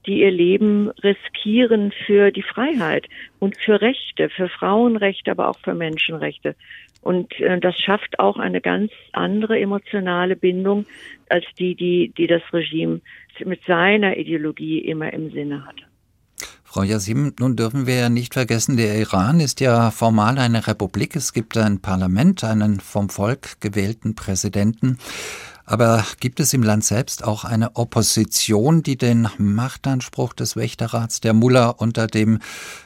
[0.06, 3.08] die ihr Leben riskieren für die Freiheit
[3.40, 6.56] und für Rechte, für Frauenrechte, aber auch für Menschenrechte.
[7.02, 10.86] Und äh, das schafft auch eine ganz andere emotionale Bindung
[11.30, 13.02] als die, die, die das Regime
[13.44, 15.84] mit seiner Ideologie immer im Sinne hatte.
[16.64, 21.18] Frau Yassim, nun dürfen wir ja nicht vergessen, der Iran ist ja formal eine Republik.
[21.18, 24.98] Es gibt ein Parlament, einen vom Volk gewählten Präsidenten.
[25.66, 31.34] Aber gibt es im Land selbst auch eine Opposition, die den Machtanspruch des Wächterrats der
[31.34, 32.40] Mullah unter dem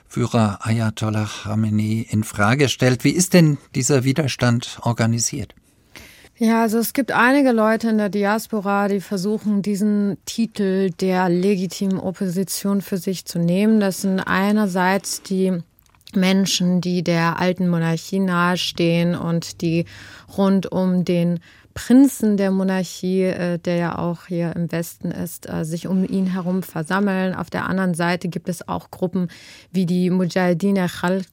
[0.07, 3.03] Führer Ayatollah Khamenei in Frage stellt?
[3.03, 5.55] Wie ist denn dieser Widerstand organisiert?
[6.37, 11.97] Ja, also es gibt einige Leute in der Diaspora, die versuchen, diesen Titel der legitimen
[11.97, 13.79] Opposition für sich zu nehmen.
[13.79, 15.59] Das sind einerseits die
[16.13, 19.85] Menschen, die der alten Monarchie nahestehen und die
[20.37, 21.39] rund um den
[21.75, 26.25] Prinzen der Monarchie, äh, der ja auch hier im Westen ist, äh, sich um ihn
[26.25, 27.35] herum versammeln.
[27.35, 29.27] Auf der anderen Seite gibt es auch Gruppen
[29.71, 31.23] wie die Mujahideen Khal,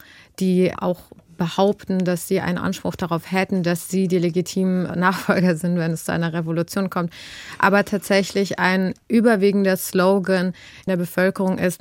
[0.40, 0.98] die auch
[1.38, 6.04] behaupten, dass sie einen Anspruch darauf hätten, dass sie die legitimen Nachfolger sind, wenn es
[6.04, 7.12] zu einer Revolution kommt.
[7.58, 10.54] Aber tatsächlich ein überwiegender Slogan in
[10.88, 11.80] der Bevölkerung ist,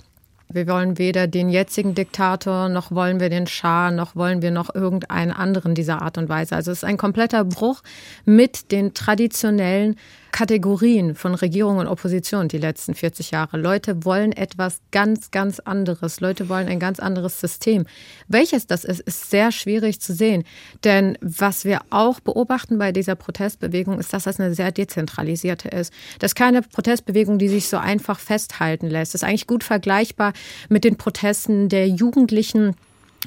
[0.54, 4.74] wir wollen weder den jetzigen Diktator, noch wollen wir den Schah, noch wollen wir noch
[4.74, 6.56] irgendeinen anderen dieser Art und Weise.
[6.56, 7.82] Also es ist ein kompletter Bruch
[8.26, 9.96] mit den traditionellen
[10.32, 13.58] Kategorien von Regierung und Opposition die letzten 40 Jahre.
[13.58, 16.20] Leute wollen etwas ganz, ganz anderes.
[16.20, 17.86] Leute wollen ein ganz anderes System.
[18.28, 20.44] Welches das ist, ist sehr schwierig zu sehen.
[20.84, 25.94] Denn was wir auch beobachten bei dieser Protestbewegung ist, dass das eine sehr dezentralisierte ist.
[26.20, 29.14] Das ist keine Protestbewegung, die sich so einfach festhalten lässt.
[29.14, 30.34] Das ist eigentlich gut vergleichbar
[30.70, 32.76] mit den Protesten der Jugendlichen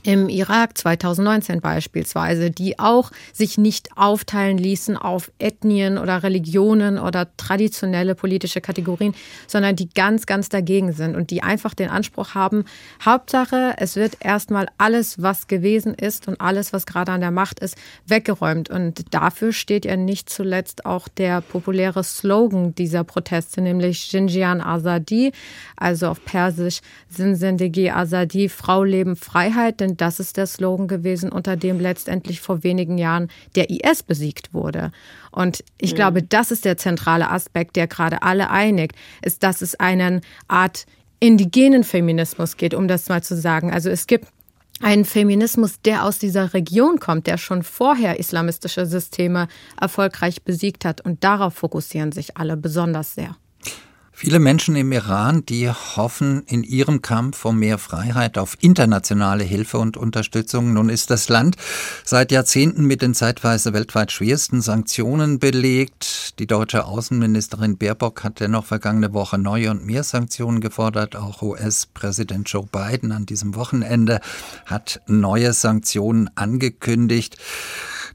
[0.02, 7.28] im Irak 2019 beispielsweise, die auch sich nicht aufteilen ließen auf Ethnien oder Religionen oder
[7.36, 9.14] traditionelle politische Kategorien,
[9.46, 12.64] sondern die ganz, ganz dagegen sind und die einfach den Anspruch haben,
[13.04, 17.60] Hauptsache, es wird erstmal alles, was gewesen ist und alles, was gerade an der Macht
[17.60, 17.76] ist,
[18.06, 18.70] weggeräumt.
[18.70, 25.32] Und dafür steht ja nicht zuletzt auch der populäre Slogan dieser Proteste, nämlich Xinjiang Azadi,
[25.76, 31.56] also auf Persisch Sinsendegi Azadi, Frau, Leben, Freiheit denn das ist der Slogan gewesen, unter
[31.56, 34.90] dem letztendlich vor wenigen Jahren der IS besiegt wurde.
[35.30, 35.96] Und ich mhm.
[35.96, 40.86] glaube, das ist der zentrale Aspekt, der gerade alle einigt, ist, dass es einen Art
[41.20, 43.72] indigenen Feminismus geht, um das mal zu sagen.
[43.72, 44.28] Also es gibt
[44.80, 49.48] einen Feminismus, der aus dieser Region kommt, der schon vorher islamistische Systeme
[49.80, 51.00] erfolgreich besiegt hat.
[51.00, 53.36] Und darauf fokussieren sich alle besonders sehr.
[54.16, 59.78] Viele Menschen im Iran, die hoffen in ihrem Kampf um mehr Freiheit auf internationale Hilfe
[59.78, 60.72] und Unterstützung.
[60.72, 61.56] Nun ist das Land
[62.04, 66.38] seit Jahrzehnten mit den zeitweise weltweit schwersten Sanktionen belegt.
[66.38, 71.16] Die deutsche Außenministerin Baerbock hat dennoch vergangene Woche neue und mehr Sanktionen gefordert.
[71.16, 74.20] Auch US-Präsident Joe Biden an diesem Wochenende
[74.64, 77.36] hat neue Sanktionen angekündigt.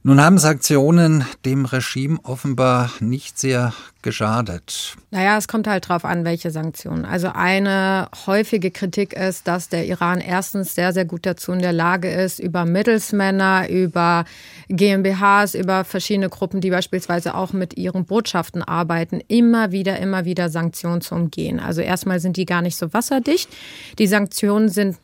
[0.01, 4.95] Nun haben Sanktionen dem Regime offenbar nicht sehr geschadet.
[5.11, 7.03] Naja, es kommt halt drauf an, welche Sanktionen.
[7.03, 11.73] Also eine häufige Kritik ist, dass der Iran erstens sehr, sehr gut dazu in der
[11.73, 14.23] Lage ist, über Mittelsmänner, über
[14.69, 20.47] GmbHs, über verschiedene Gruppen, die beispielsweise auch mit ihren Botschaften arbeiten, immer wieder, immer wieder
[20.47, 21.59] Sanktionen zu umgehen.
[21.59, 23.49] Also erstmal sind die gar nicht so wasserdicht.
[23.97, 24.95] Die Sanktionen sind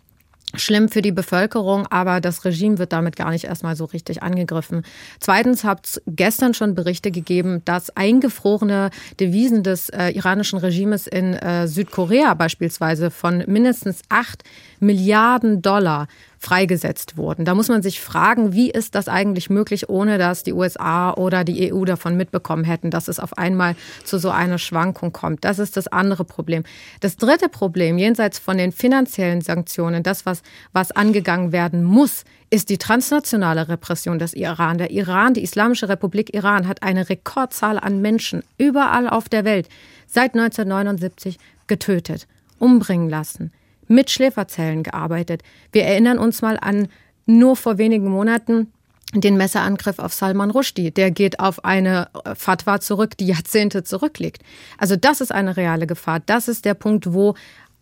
[0.53, 4.83] schlimm für die Bevölkerung, aber das Regime wird damit gar nicht erstmal so richtig angegriffen.
[5.19, 8.89] Zweitens hat es gestern schon Berichte gegeben, dass eingefrorene
[9.19, 14.43] Devisen des äh, iranischen Regimes in äh, Südkorea beispielsweise von mindestens acht
[14.79, 16.07] Milliarden Dollar
[16.45, 17.43] freigesetzt wurden.
[17.43, 21.43] Da muss man sich fragen, wie ist das eigentlich möglich, ohne dass die USA oder
[21.43, 25.43] die EU davon mitbekommen hätten, dass es auf einmal zu so einer Schwankung kommt.
[25.43, 26.63] Das ist das andere Problem.
[26.99, 32.69] Das dritte Problem, jenseits von den finanziellen Sanktionen, das, was, was angegangen werden muss, ist
[32.69, 34.77] die transnationale Repression des Iran.
[34.77, 39.67] Der Iran, die Islamische Republik Iran, hat eine Rekordzahl an Menschen überall auf der Welt
[40.05, 42.27] seit 1979 getötet,
[42.59, 43.51] umbringen lassen
[43.87, 45.41] mit Schläferzellen gearbeitet.
[45.71, 46.87] Wir erinnern uns mal an
[47.25, 48.71] nur vor wenigen Monaten
[49.13, 50.91] den Messerangriff auf Salman Rushdie.
[50.91, 54.41] Der geht auf eine Fatwa zurück, die Jahrzehnte zurückliegt.
[54.77, 56.19] Also das ist eine reale Gefahr.
[56.25, 57.35] Das ist der Punkt, wo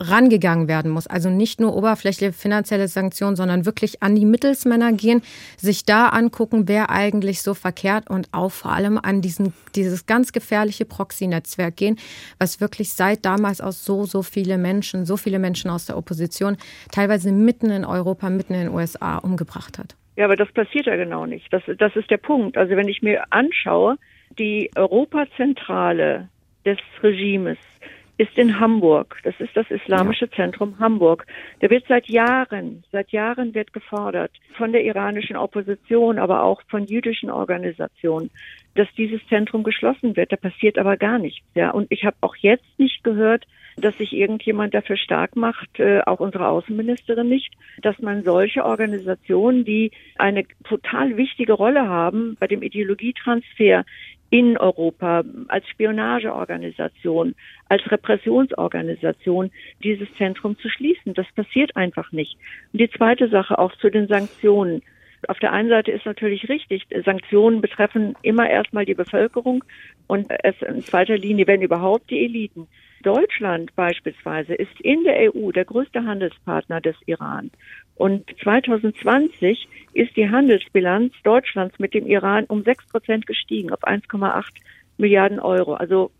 [0.10, 1.08] rangegangen werden muss.
[1.08, 5.22] Also nicht nur oberflächliche finanzielle Sanktionen, sondern wirklich an die Mittelsmänner gehen,
[5.58, 10.32] sich da angucken, wer eigentlich so verkehrt und auch vor allem an diesen, dieses ganz
[10.32, 11.98] gefährliche Proxy-Netzwerk gehen,
[12.40, 16.58] was wirklich seit damals aus so, so viele Menschen, so viele Menschen aus der Opposition,
[16.92, 19.96] teilweise mitten in Europa, mitten in den USA umgebracht hat.
[20.16, 21.52] Ja, aber das passiert ja genau nicht.
[21.52, 22.58] Das, das ist der Punkt.
[22.58, 23.98] Also wenn ich mir anschaue,
[24.38, 26.30] die Europazentrale
[26.66, 27.58] des Regimes
[28.24, 29.18] ist in Hamburg.
[29.24, 30.30] Das ist das Islamische.
[30.30, 31.26] Zentrum Hamburg.
[31.60, 36.86] Da wird seit Jahren, seit Jahren wird gefordert von der iranischen Opposition, aber auch von
[36.86, 38.30] jüdischen Organisationen,
[38.76, 40.32] dass dieses Zentrum geschlossen wird.
[40.32, 41.46] Da passiert aber gar nichts.
[41.54, 43.46] Ja, und ich habe auch jetzt nicht gehört,
[43.76, 49.66] dass sich irgendjemand dafür stark macht, äh, auch unsere Außenministerin nicht, dass man solche Organisationen,
[49.66, 53.84] die eine total wichtige Rolle haben bei dem Ideologietransfer
[54.34, 57.36] in Europa als Spionageorganisation,
[57.70, 59.52] als Repressionsorganisation
[59.84, 61.14] dieses Zentrum zu schließen.
[61.14, 62.36] Das passiert einfach nicht.
[62.72, 64.82] Und die zweite Sache auch zu den Sanktionen.
[65.28, 69.64] Auf der einen Seite ist natürlich richtig, Sanktionen betreffen immer erstmal die Bevölkerung
[70.08, 72.68] und es in zweiter Linie, wenn überhaupt, die Eliten.
[73.04, 77.52] Deutschland beispielsweise ist in der EU der größte Handelspartner des Iran.
[77.96, 84.46] Und 2020 ist die Handelsbilanz Deutschlands mit dem Iran um sechs Prozent gestiegen auf 1,8
[84.98, 85.76] Milliarden Euro.
[85.76, 86.12] Also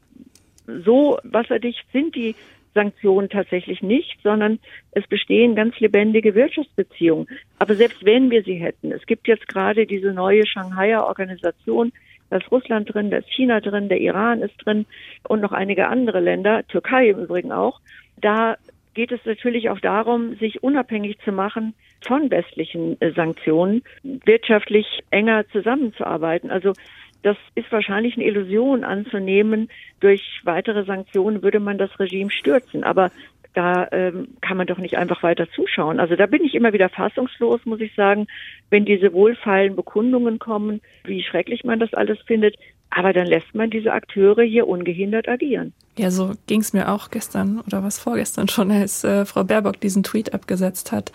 [0.68, 2.36] so wasserdicht sind die
[2.74, 4.60] Sanktionen tatsächlich nicht, sondern
[4.92, 7.28] es bestehen ganz lebendige Wirtschaftsbeziehungen.
[7.60, 11.92] Aber selbst wenn wir sie hätten, es gibt jetzt gerade diese neue Shanghaier Organisation,
[12.30, 14.86] da ist Russland drin, da ist China drin, der Iran ist drin
[15.28, 17.80] und noch einige andere Länder, Türkei im Übrigen auch.
[18.22, 18.58] Da
[18.94, 21.74] geht es natürlich auch darum, sich unabhängig zu machen
[22.06, 26.52] von westlichen äh, Sanktionen, wirtschaftlich enger zusammenzuarbeiten.
[26.52, 26.74] Also
[27.22, 29.70] das ist wahrscheinlich eine Illusion anzunehmen,
[30.02, 32.84] durch weitere Sanktionen würde man das Regime stürzen.
[32.84, 33.12] Aber
[33.54, 36.00] da ähm, kann man doch nicht einfach weiter zuschauen.
[36.00, 38.28] Also da bin ich immer wieder fassungslos, muss ich sagen,
[38.70, 42.56] wenn diese wohlfeilen Bekundungen kommen, wie schrecklich man das alles findet.
[42.96, 45.74] Aber dann lässt man diese Akteure hier ungehindert agieren.
[45.98, 49.80] Ja, so ging es mir auch gestern oder was vorgestern schon, als äh, Frau Baerbock
[49.82, 51.12] diesen Tweet abgesetzt hat,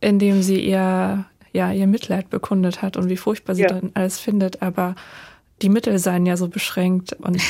[0.00, 3.68] in dem sie ihr, ja, ihr Mitleid bekundet hat und wie furchtbar sie ja.
[3.68, 4.62] dann alles findet.
[4.62, 4.96] Aber
[5.62, 7.40] die Mittel seien ja so beschränkt und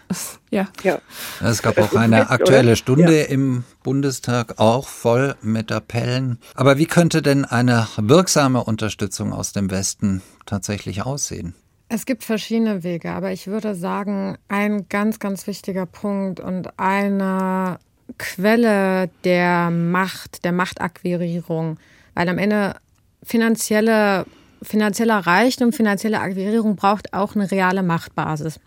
[0.50, 0.68] ja.
[0.82, 1.00] ja.
[1.40, 3.26] Es gab auch eine aktuelle Stunde ja.
[3.26, 6.38] im Bundestag, auch voll mit Appellen.
[6.54, 11.54] Aber wie könnte denn eine wirksame Unterstützung aus dem Westen tatsächlich aussehen?
[11.92, 17.80] Es gibt verschiedene Wege, aber ich würde sagen, ein ganz, ganz wichtiger Punkt und eine
[18.16, 21.78] Quelle der Macht, der Machtakquirierung,
[22.14, 22.76] weil am Ende
[23.24, 24.24] finanzielle,
[24.62, 28.60] finanzieller Reichtum, finanzielle Akquirierung braucht auch eine reale Machtbasis.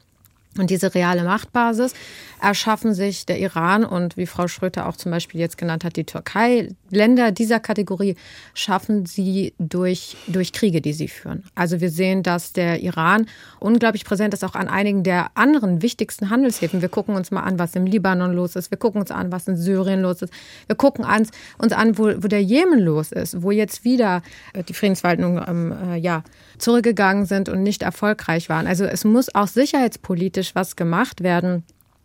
[0.58, 1.93] Und diese reale Machtbasis
[2.41, 6.04] erschaffen sich der Iran und wie Frau Schröter auch zum Beispiel jetzt genannt hat, die
[6.04, 6.70] Türkei.
[6.89, 8.16] Länder dieser Kategorie
[8.54, 11.43] schaffen sie durch, durch Kriege, die sie führen.
[11.56, 13.28] Also wir sehen, dass der Iran
[13.60, 16.82] unglaublich präsent ist, auch an einigen der anderen wichtigsten Handelshäfen.
[16.82, 18.70] Wir gucken uns mal an, was im Libanon los ist.
[18.70, 20.34] Wir gucken uns an, was in Syrien los ist.
[20.68, 21.32] Wir gucken uns,
[21.72, 25.97] an, wo, wo der Jemen los ist, wo jetzt wieder äh, die Friedensverhandlungen ähm, äh,
[25.97, 26.24] ja,
[26.58, 28.68] zurückgegangen sind und nicht erfolgreich waren.
[28.68, 31.64] Also es muss auch sicherheitspolitisch was gemacht werden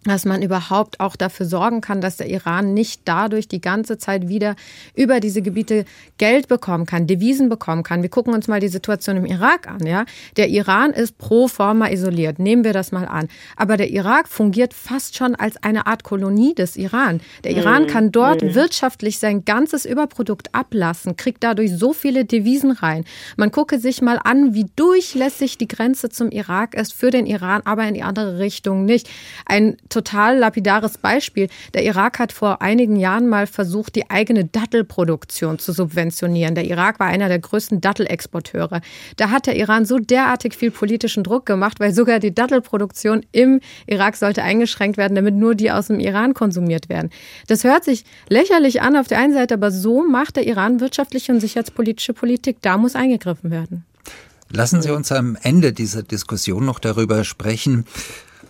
[0.08, 4.28] dass man überhaupt auch dafür sorgen kann, dass der Iran nicht dadurch die ganze Zeit
[4.28, 4.56] wieder
[4.94, 5.84] über diese Gebiete
[6.18, 8.02] Geld bekommen kann, Devisen bekommen kann.
[8.02, 10.04] Wir gucken uns mal die Situation im Irak an, ja.
[10.36, 12.38] Der Iran ist pro forma isoliert.
[12.38, 13.28] Nehmen wir das mal an.
[13.56, 17.20] Aber der Irak fungiert fast schon als eine Art Kolonie des Iran.
[17.44, 17.86] Der Iran mhm.
[17.88, 18.54] kann dort mhm.
[18.54, 23.04] wirtschaftlich sein ganzes Überprodukt ablassen, kriegt dadurch so viele Devisen rein.
[23.36, 27.62] Man gucke sich mal an, wie durchlässig die Grenze zum Irak ist für den Iran,
[27.64, 29.08] aber in die andere Richtung nicht.
[29.46, 31.48] Ein total lapidares Beispiel.
[31.74, 36.54] Der Irak hat vor einigen Jahren mal versucht, die eigene Dattelproduktion zu subventionieren.
[36.54, 38.80] Der Irak war einer der größten Dattelexporteure.
[39.16, 43.60] Da hat der Iran so derartig viel politischen Druck gemacht, weil sogar die Dattelproduktion im
[43.86, 47.10] Irak sollte eingeschränkt werden, damit nur die aus dem Iran konsumiert werden.
[47.48, 51.32] Das hört sich lächerlich an auf der einen Seite, aber so macht der Iran wirtschaftliche
[51.32, 52.58] und sicherheitspolitische Politik.
[52.62, 53.84] Da muss eingegriffen werden.
[54.50, 57.84] Lassen Sie uns am Ende dieser Diskussion noch darüber sprechen,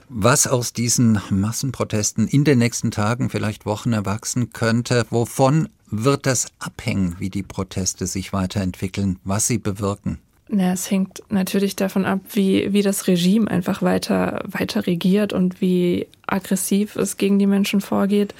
[0.09, 5.05] was aus diesen Massenprotesten in den nächsten Tagen, vielleicht Wochen erwachsen könnte.
[5.11, 10.19] Wovon wird das abhängen, wie die Proteste sich weiterentwickeln, was sie bewirken?
[10.49, 15.61] Na, es hängt natürlich davon ab, wie, wie das Regime einfach weiter, weiter regiert und
[15.61, 18.35] wie aggressiv es gegen die Menschen vorgeht.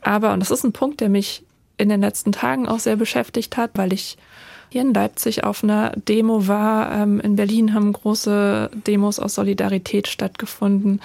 [0.00, 1.44] Aber, und das ist ein Punkt, der mich
[1.78, 4.18] in den letzten Tagen auch sehr beschäftigt hat, weil ich
[4.72, 6.90] hier in Leipzig auf einer Demo war.
[6.92, 11.02] Ähm, in Berlin haben große Demos aus Solidarität stattgefunden.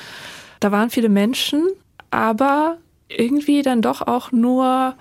[0.61, 1.67] Da waren viele Menschen,
[2.09, 2.77] aber
[3.09, 4.95] irgendwie dann doch auch nur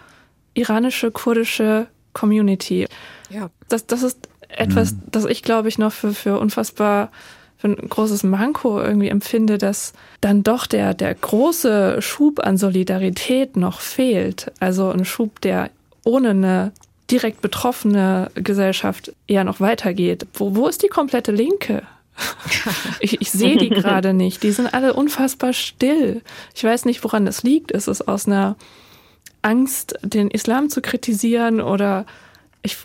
[0.55, 2.87] iranische, kurdische Community.
[3.31, 3.51] Ja.
[3.69, 5.03] Das, das ist etwas, mhm.
[5.13, 7.11] das ich glaube ich noch für, für unfassbar
[7.59, 13.57] für ein großes Manko irgendwie empfinde, dass dann doch der, der große Schub an Solidarität
[13.57, 14.53] noch fehlt.
[14.61, 15.71] Also ein Schub, der
[16.05, 16.73] ohne eine
[17.11, 20.27] direkt betroffene Gesellschaft eher noch weitergeht.
[20.35, 21.83] Wo, wo ist die komplette Linke?
[23.01, 24.43] ich, ich sehe die gerade nicht.
[24.43, 26.23] Die sind alle unfassbar still.
[26.55, 27.71] Ich weiß nicht, woran das liegt.
[27.71, 28.57] Ist es aus einer
[29.43, 32.07] Angst, den Islam zu kritisieren oder
[32.63, 32.77] ich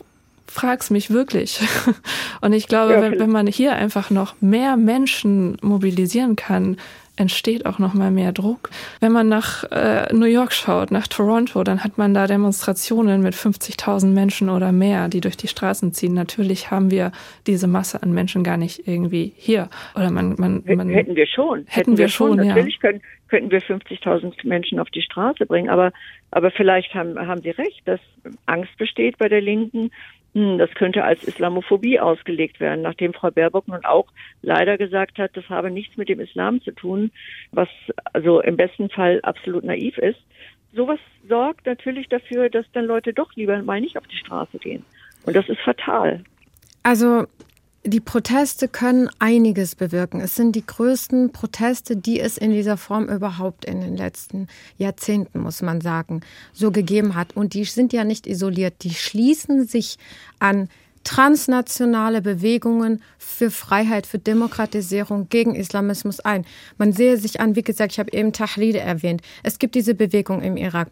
[0.46, 1.60] frag's mich wirklich.
[2.40, 6.76] Und ich glaube, ja, wenn, wenn man hier einfach noch mehr Menschen mobilisieren kann,
[7.16, 8.70] entsteht auch noch mal mehr Druck.
[9.00, 13.34] Wenn man nach äh, New York schaut, nach Toronto, dann hat man da Demonstrationen mit
[13.34, 16.14] 50.000 Menschen oder mehr, die durch die Straßen ziehen.
[16.14, 17.12] Natürlich haben wir
[17.46, 19.68] diese Masse an Menschen gar nicht irgendwie hier.
[19.94, 21.60] Oder man, man, man hätten wir schon.
[21.60, 22.48] Hätten, hätten wir schon, schon.
[22.48, 22.90] Natürlich ja.
[22.90, 25.68] können, könnten wir 50.000 Menschen auf die Straße bringen.
[25.68, 25.92] Aber,
[26.30, 28.00] aber vielleicht haben, haben Sie recht, dass
[28.46, 29.90] Angst besteht bei der Linken
[30.34, 34.06] das könnte als Islamophobie ausgelegt werden, nachdem Frau Baerbock nun auch
[34.40, 37.10] leider gesagt hat, das habe nichts mit dem Islam zu tun,
[37.50, 37.68] was
[38.12, 40.20] also im besten Fall absolut naiv ist.
[40.74, 44.84] Sowas sorgt natürlich dafür, dass dann Leute doch lieber mal nicht auf die Straße gehen.
[45.26, 46.24] Und das ist fatal.
[46.82, 47.26] Also
[47.84, 50.20] die Proteste können einiges bewirken.
[50.20, 55.40] Es sind die größten Proteste, die es in dieser Form überhaupt in den letzten Jahrzehnten,
[55.40, 56.20] muss man sagen,
[56.52, 57.36] so gegeben hat.
[57.36, 58.74] Und die sind ja nicht isoliert.
[58.82, 59.98] Die schließen sich
[60.38, 60.68] an
[61.02, 66.46] transnationale Bewegungen für Freiheit, für Demokratisierung gegen Islamismus ein.
[66.78, 69.22] Man sehe sich an, wie gesagt, ich habe eben Tahride erwähnt.
[69.42, 70.88] Es gibt diese Bewegung im Irak.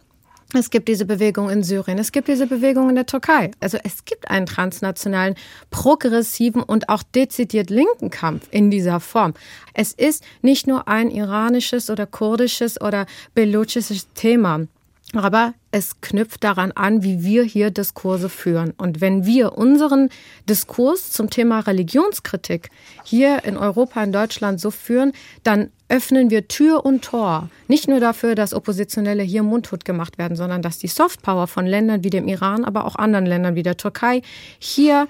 [0.53, 3.53] Es gibt diese Bewegung in Syrien, es gibt diese Bewegung in der Türkei.
[3.61, 5.36] Also es gibt einen transnationalen,
[5.70, 9.34] progressiven und auch dezidiert linken Kampf in dieser Form.
[9.74, 14.66] Es ist nicht nur ein iranisches oder kurdisches oder belutschisches Thema.
[15.14, 18.72] Aber es knüpft daran an, wie wir hier Diskurse führen.
[18.76, 20.09] Und wenn wir unseren
[20.48, 22.70] Diskurs zum Thema Religionskritik
[23.05, 27.51] hier in Europa, in Deutschland so führen, dann öffnen wir Tür und Tor.
[27.68, 32.05] Nicht nur dafür, dass Oppositionelle hier mundtot gemacht werden, sondern dass die Softpower von Ländern
[32.05, 34.22] wie dem Iran, aber auch anderen Ländern wie der Türkei
[34.59, 35.09] hier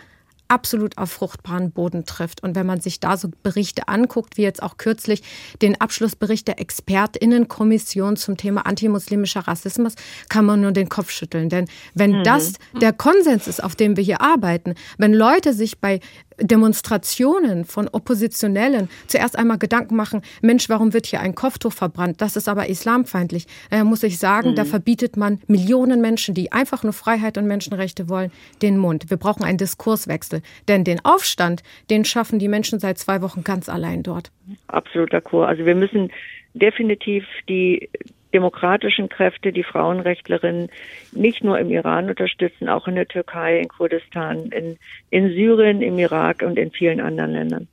[0.51, 2.43] absolut auf fruchtbaren Boden trifft.
[2.43, 5.23] Und wenn man sich da so Berichte anguckt, wie jetzt auch kürzlich
[5.63, 9.95] den Abschlussbericht der Expertinnenkommission zum Thema antimuslimischer Rassismus,
[10.29, 11.49] kann man nur den Kopf schütteln.
[11.49, 12.25] Denn wenn mhm.
[12.25, 16.01] das der Konsens ist, auf dem wir hier arbeiten, wenn Leute sich bei
[16.41, 22.21] Demonstrationen von Oppositionellen zuerst einmal Gedanken machen, Mensch, warum wird hier ein Kopftuch verbrannt?
[22.21, 23.47] Das ist aber islamfeindlich.
[23.71, 24.55] Daher muss ich sagen, mhm.
[24.57, 28.33] da verbietet man Millionen Menschen, die einfach nur Freiheit und Menschenrechte wollen,
[28.63, 29.11] den Mund.
[29.11, 30.39] Wir brauchen einen Diskurswechsel.
[30.68, 34.30] Denn den Aufstand, den schaffen die Menschen seit zwei Wochen ganz allein dort.
[34.68, 35.49] Absoluter Chor.
[35.49, 36.11] Also wir müssen
[36.55, 37.88] definitiv die
[38.32, 40.68] demokratischen Kräfte, die Frauenrechtlerinnen
[41.12, 44.78] nicht nur im Iran unterstützen, auch in der Türkei, in Kurdistan, in,
[45.11, 47.68] in Syrien, im Irak und in vielen anderen Ländern.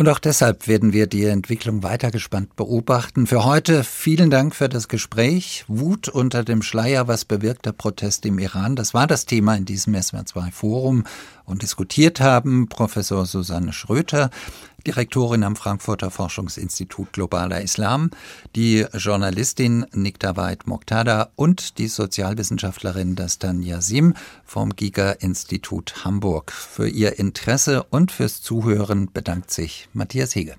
[0.00, 3.26] Und auch deshalb werden wir die Entwicklung weiter gespannt beobachten.
[3.26, 5.66] Für heute vielen Dank für das Gespräch.
[5.68, 8.76] Wut unter dem Schleier, was bewirkt der Protest im Iran?
[8.76, 11.04] Das war das Thema in diesem SWR2 Forum
[11.44, 14.30] und diskutiert haben Professor Susanne Schröter,
[14.86, 18.10] Direktorin am Frankfurter Forschungsinstitut Globaler Islam,
[18.56, 24.14] die Journalistin Nikta Veit Moktada und die Sozialwissenschaftlerin Dastan Yasim
[24.44, 26.52] vom Giga-Institut Hamburg.
[26.52, 30.56] Für ihr Interesse und fürs Zuhören bedankt sich Matthias Hege.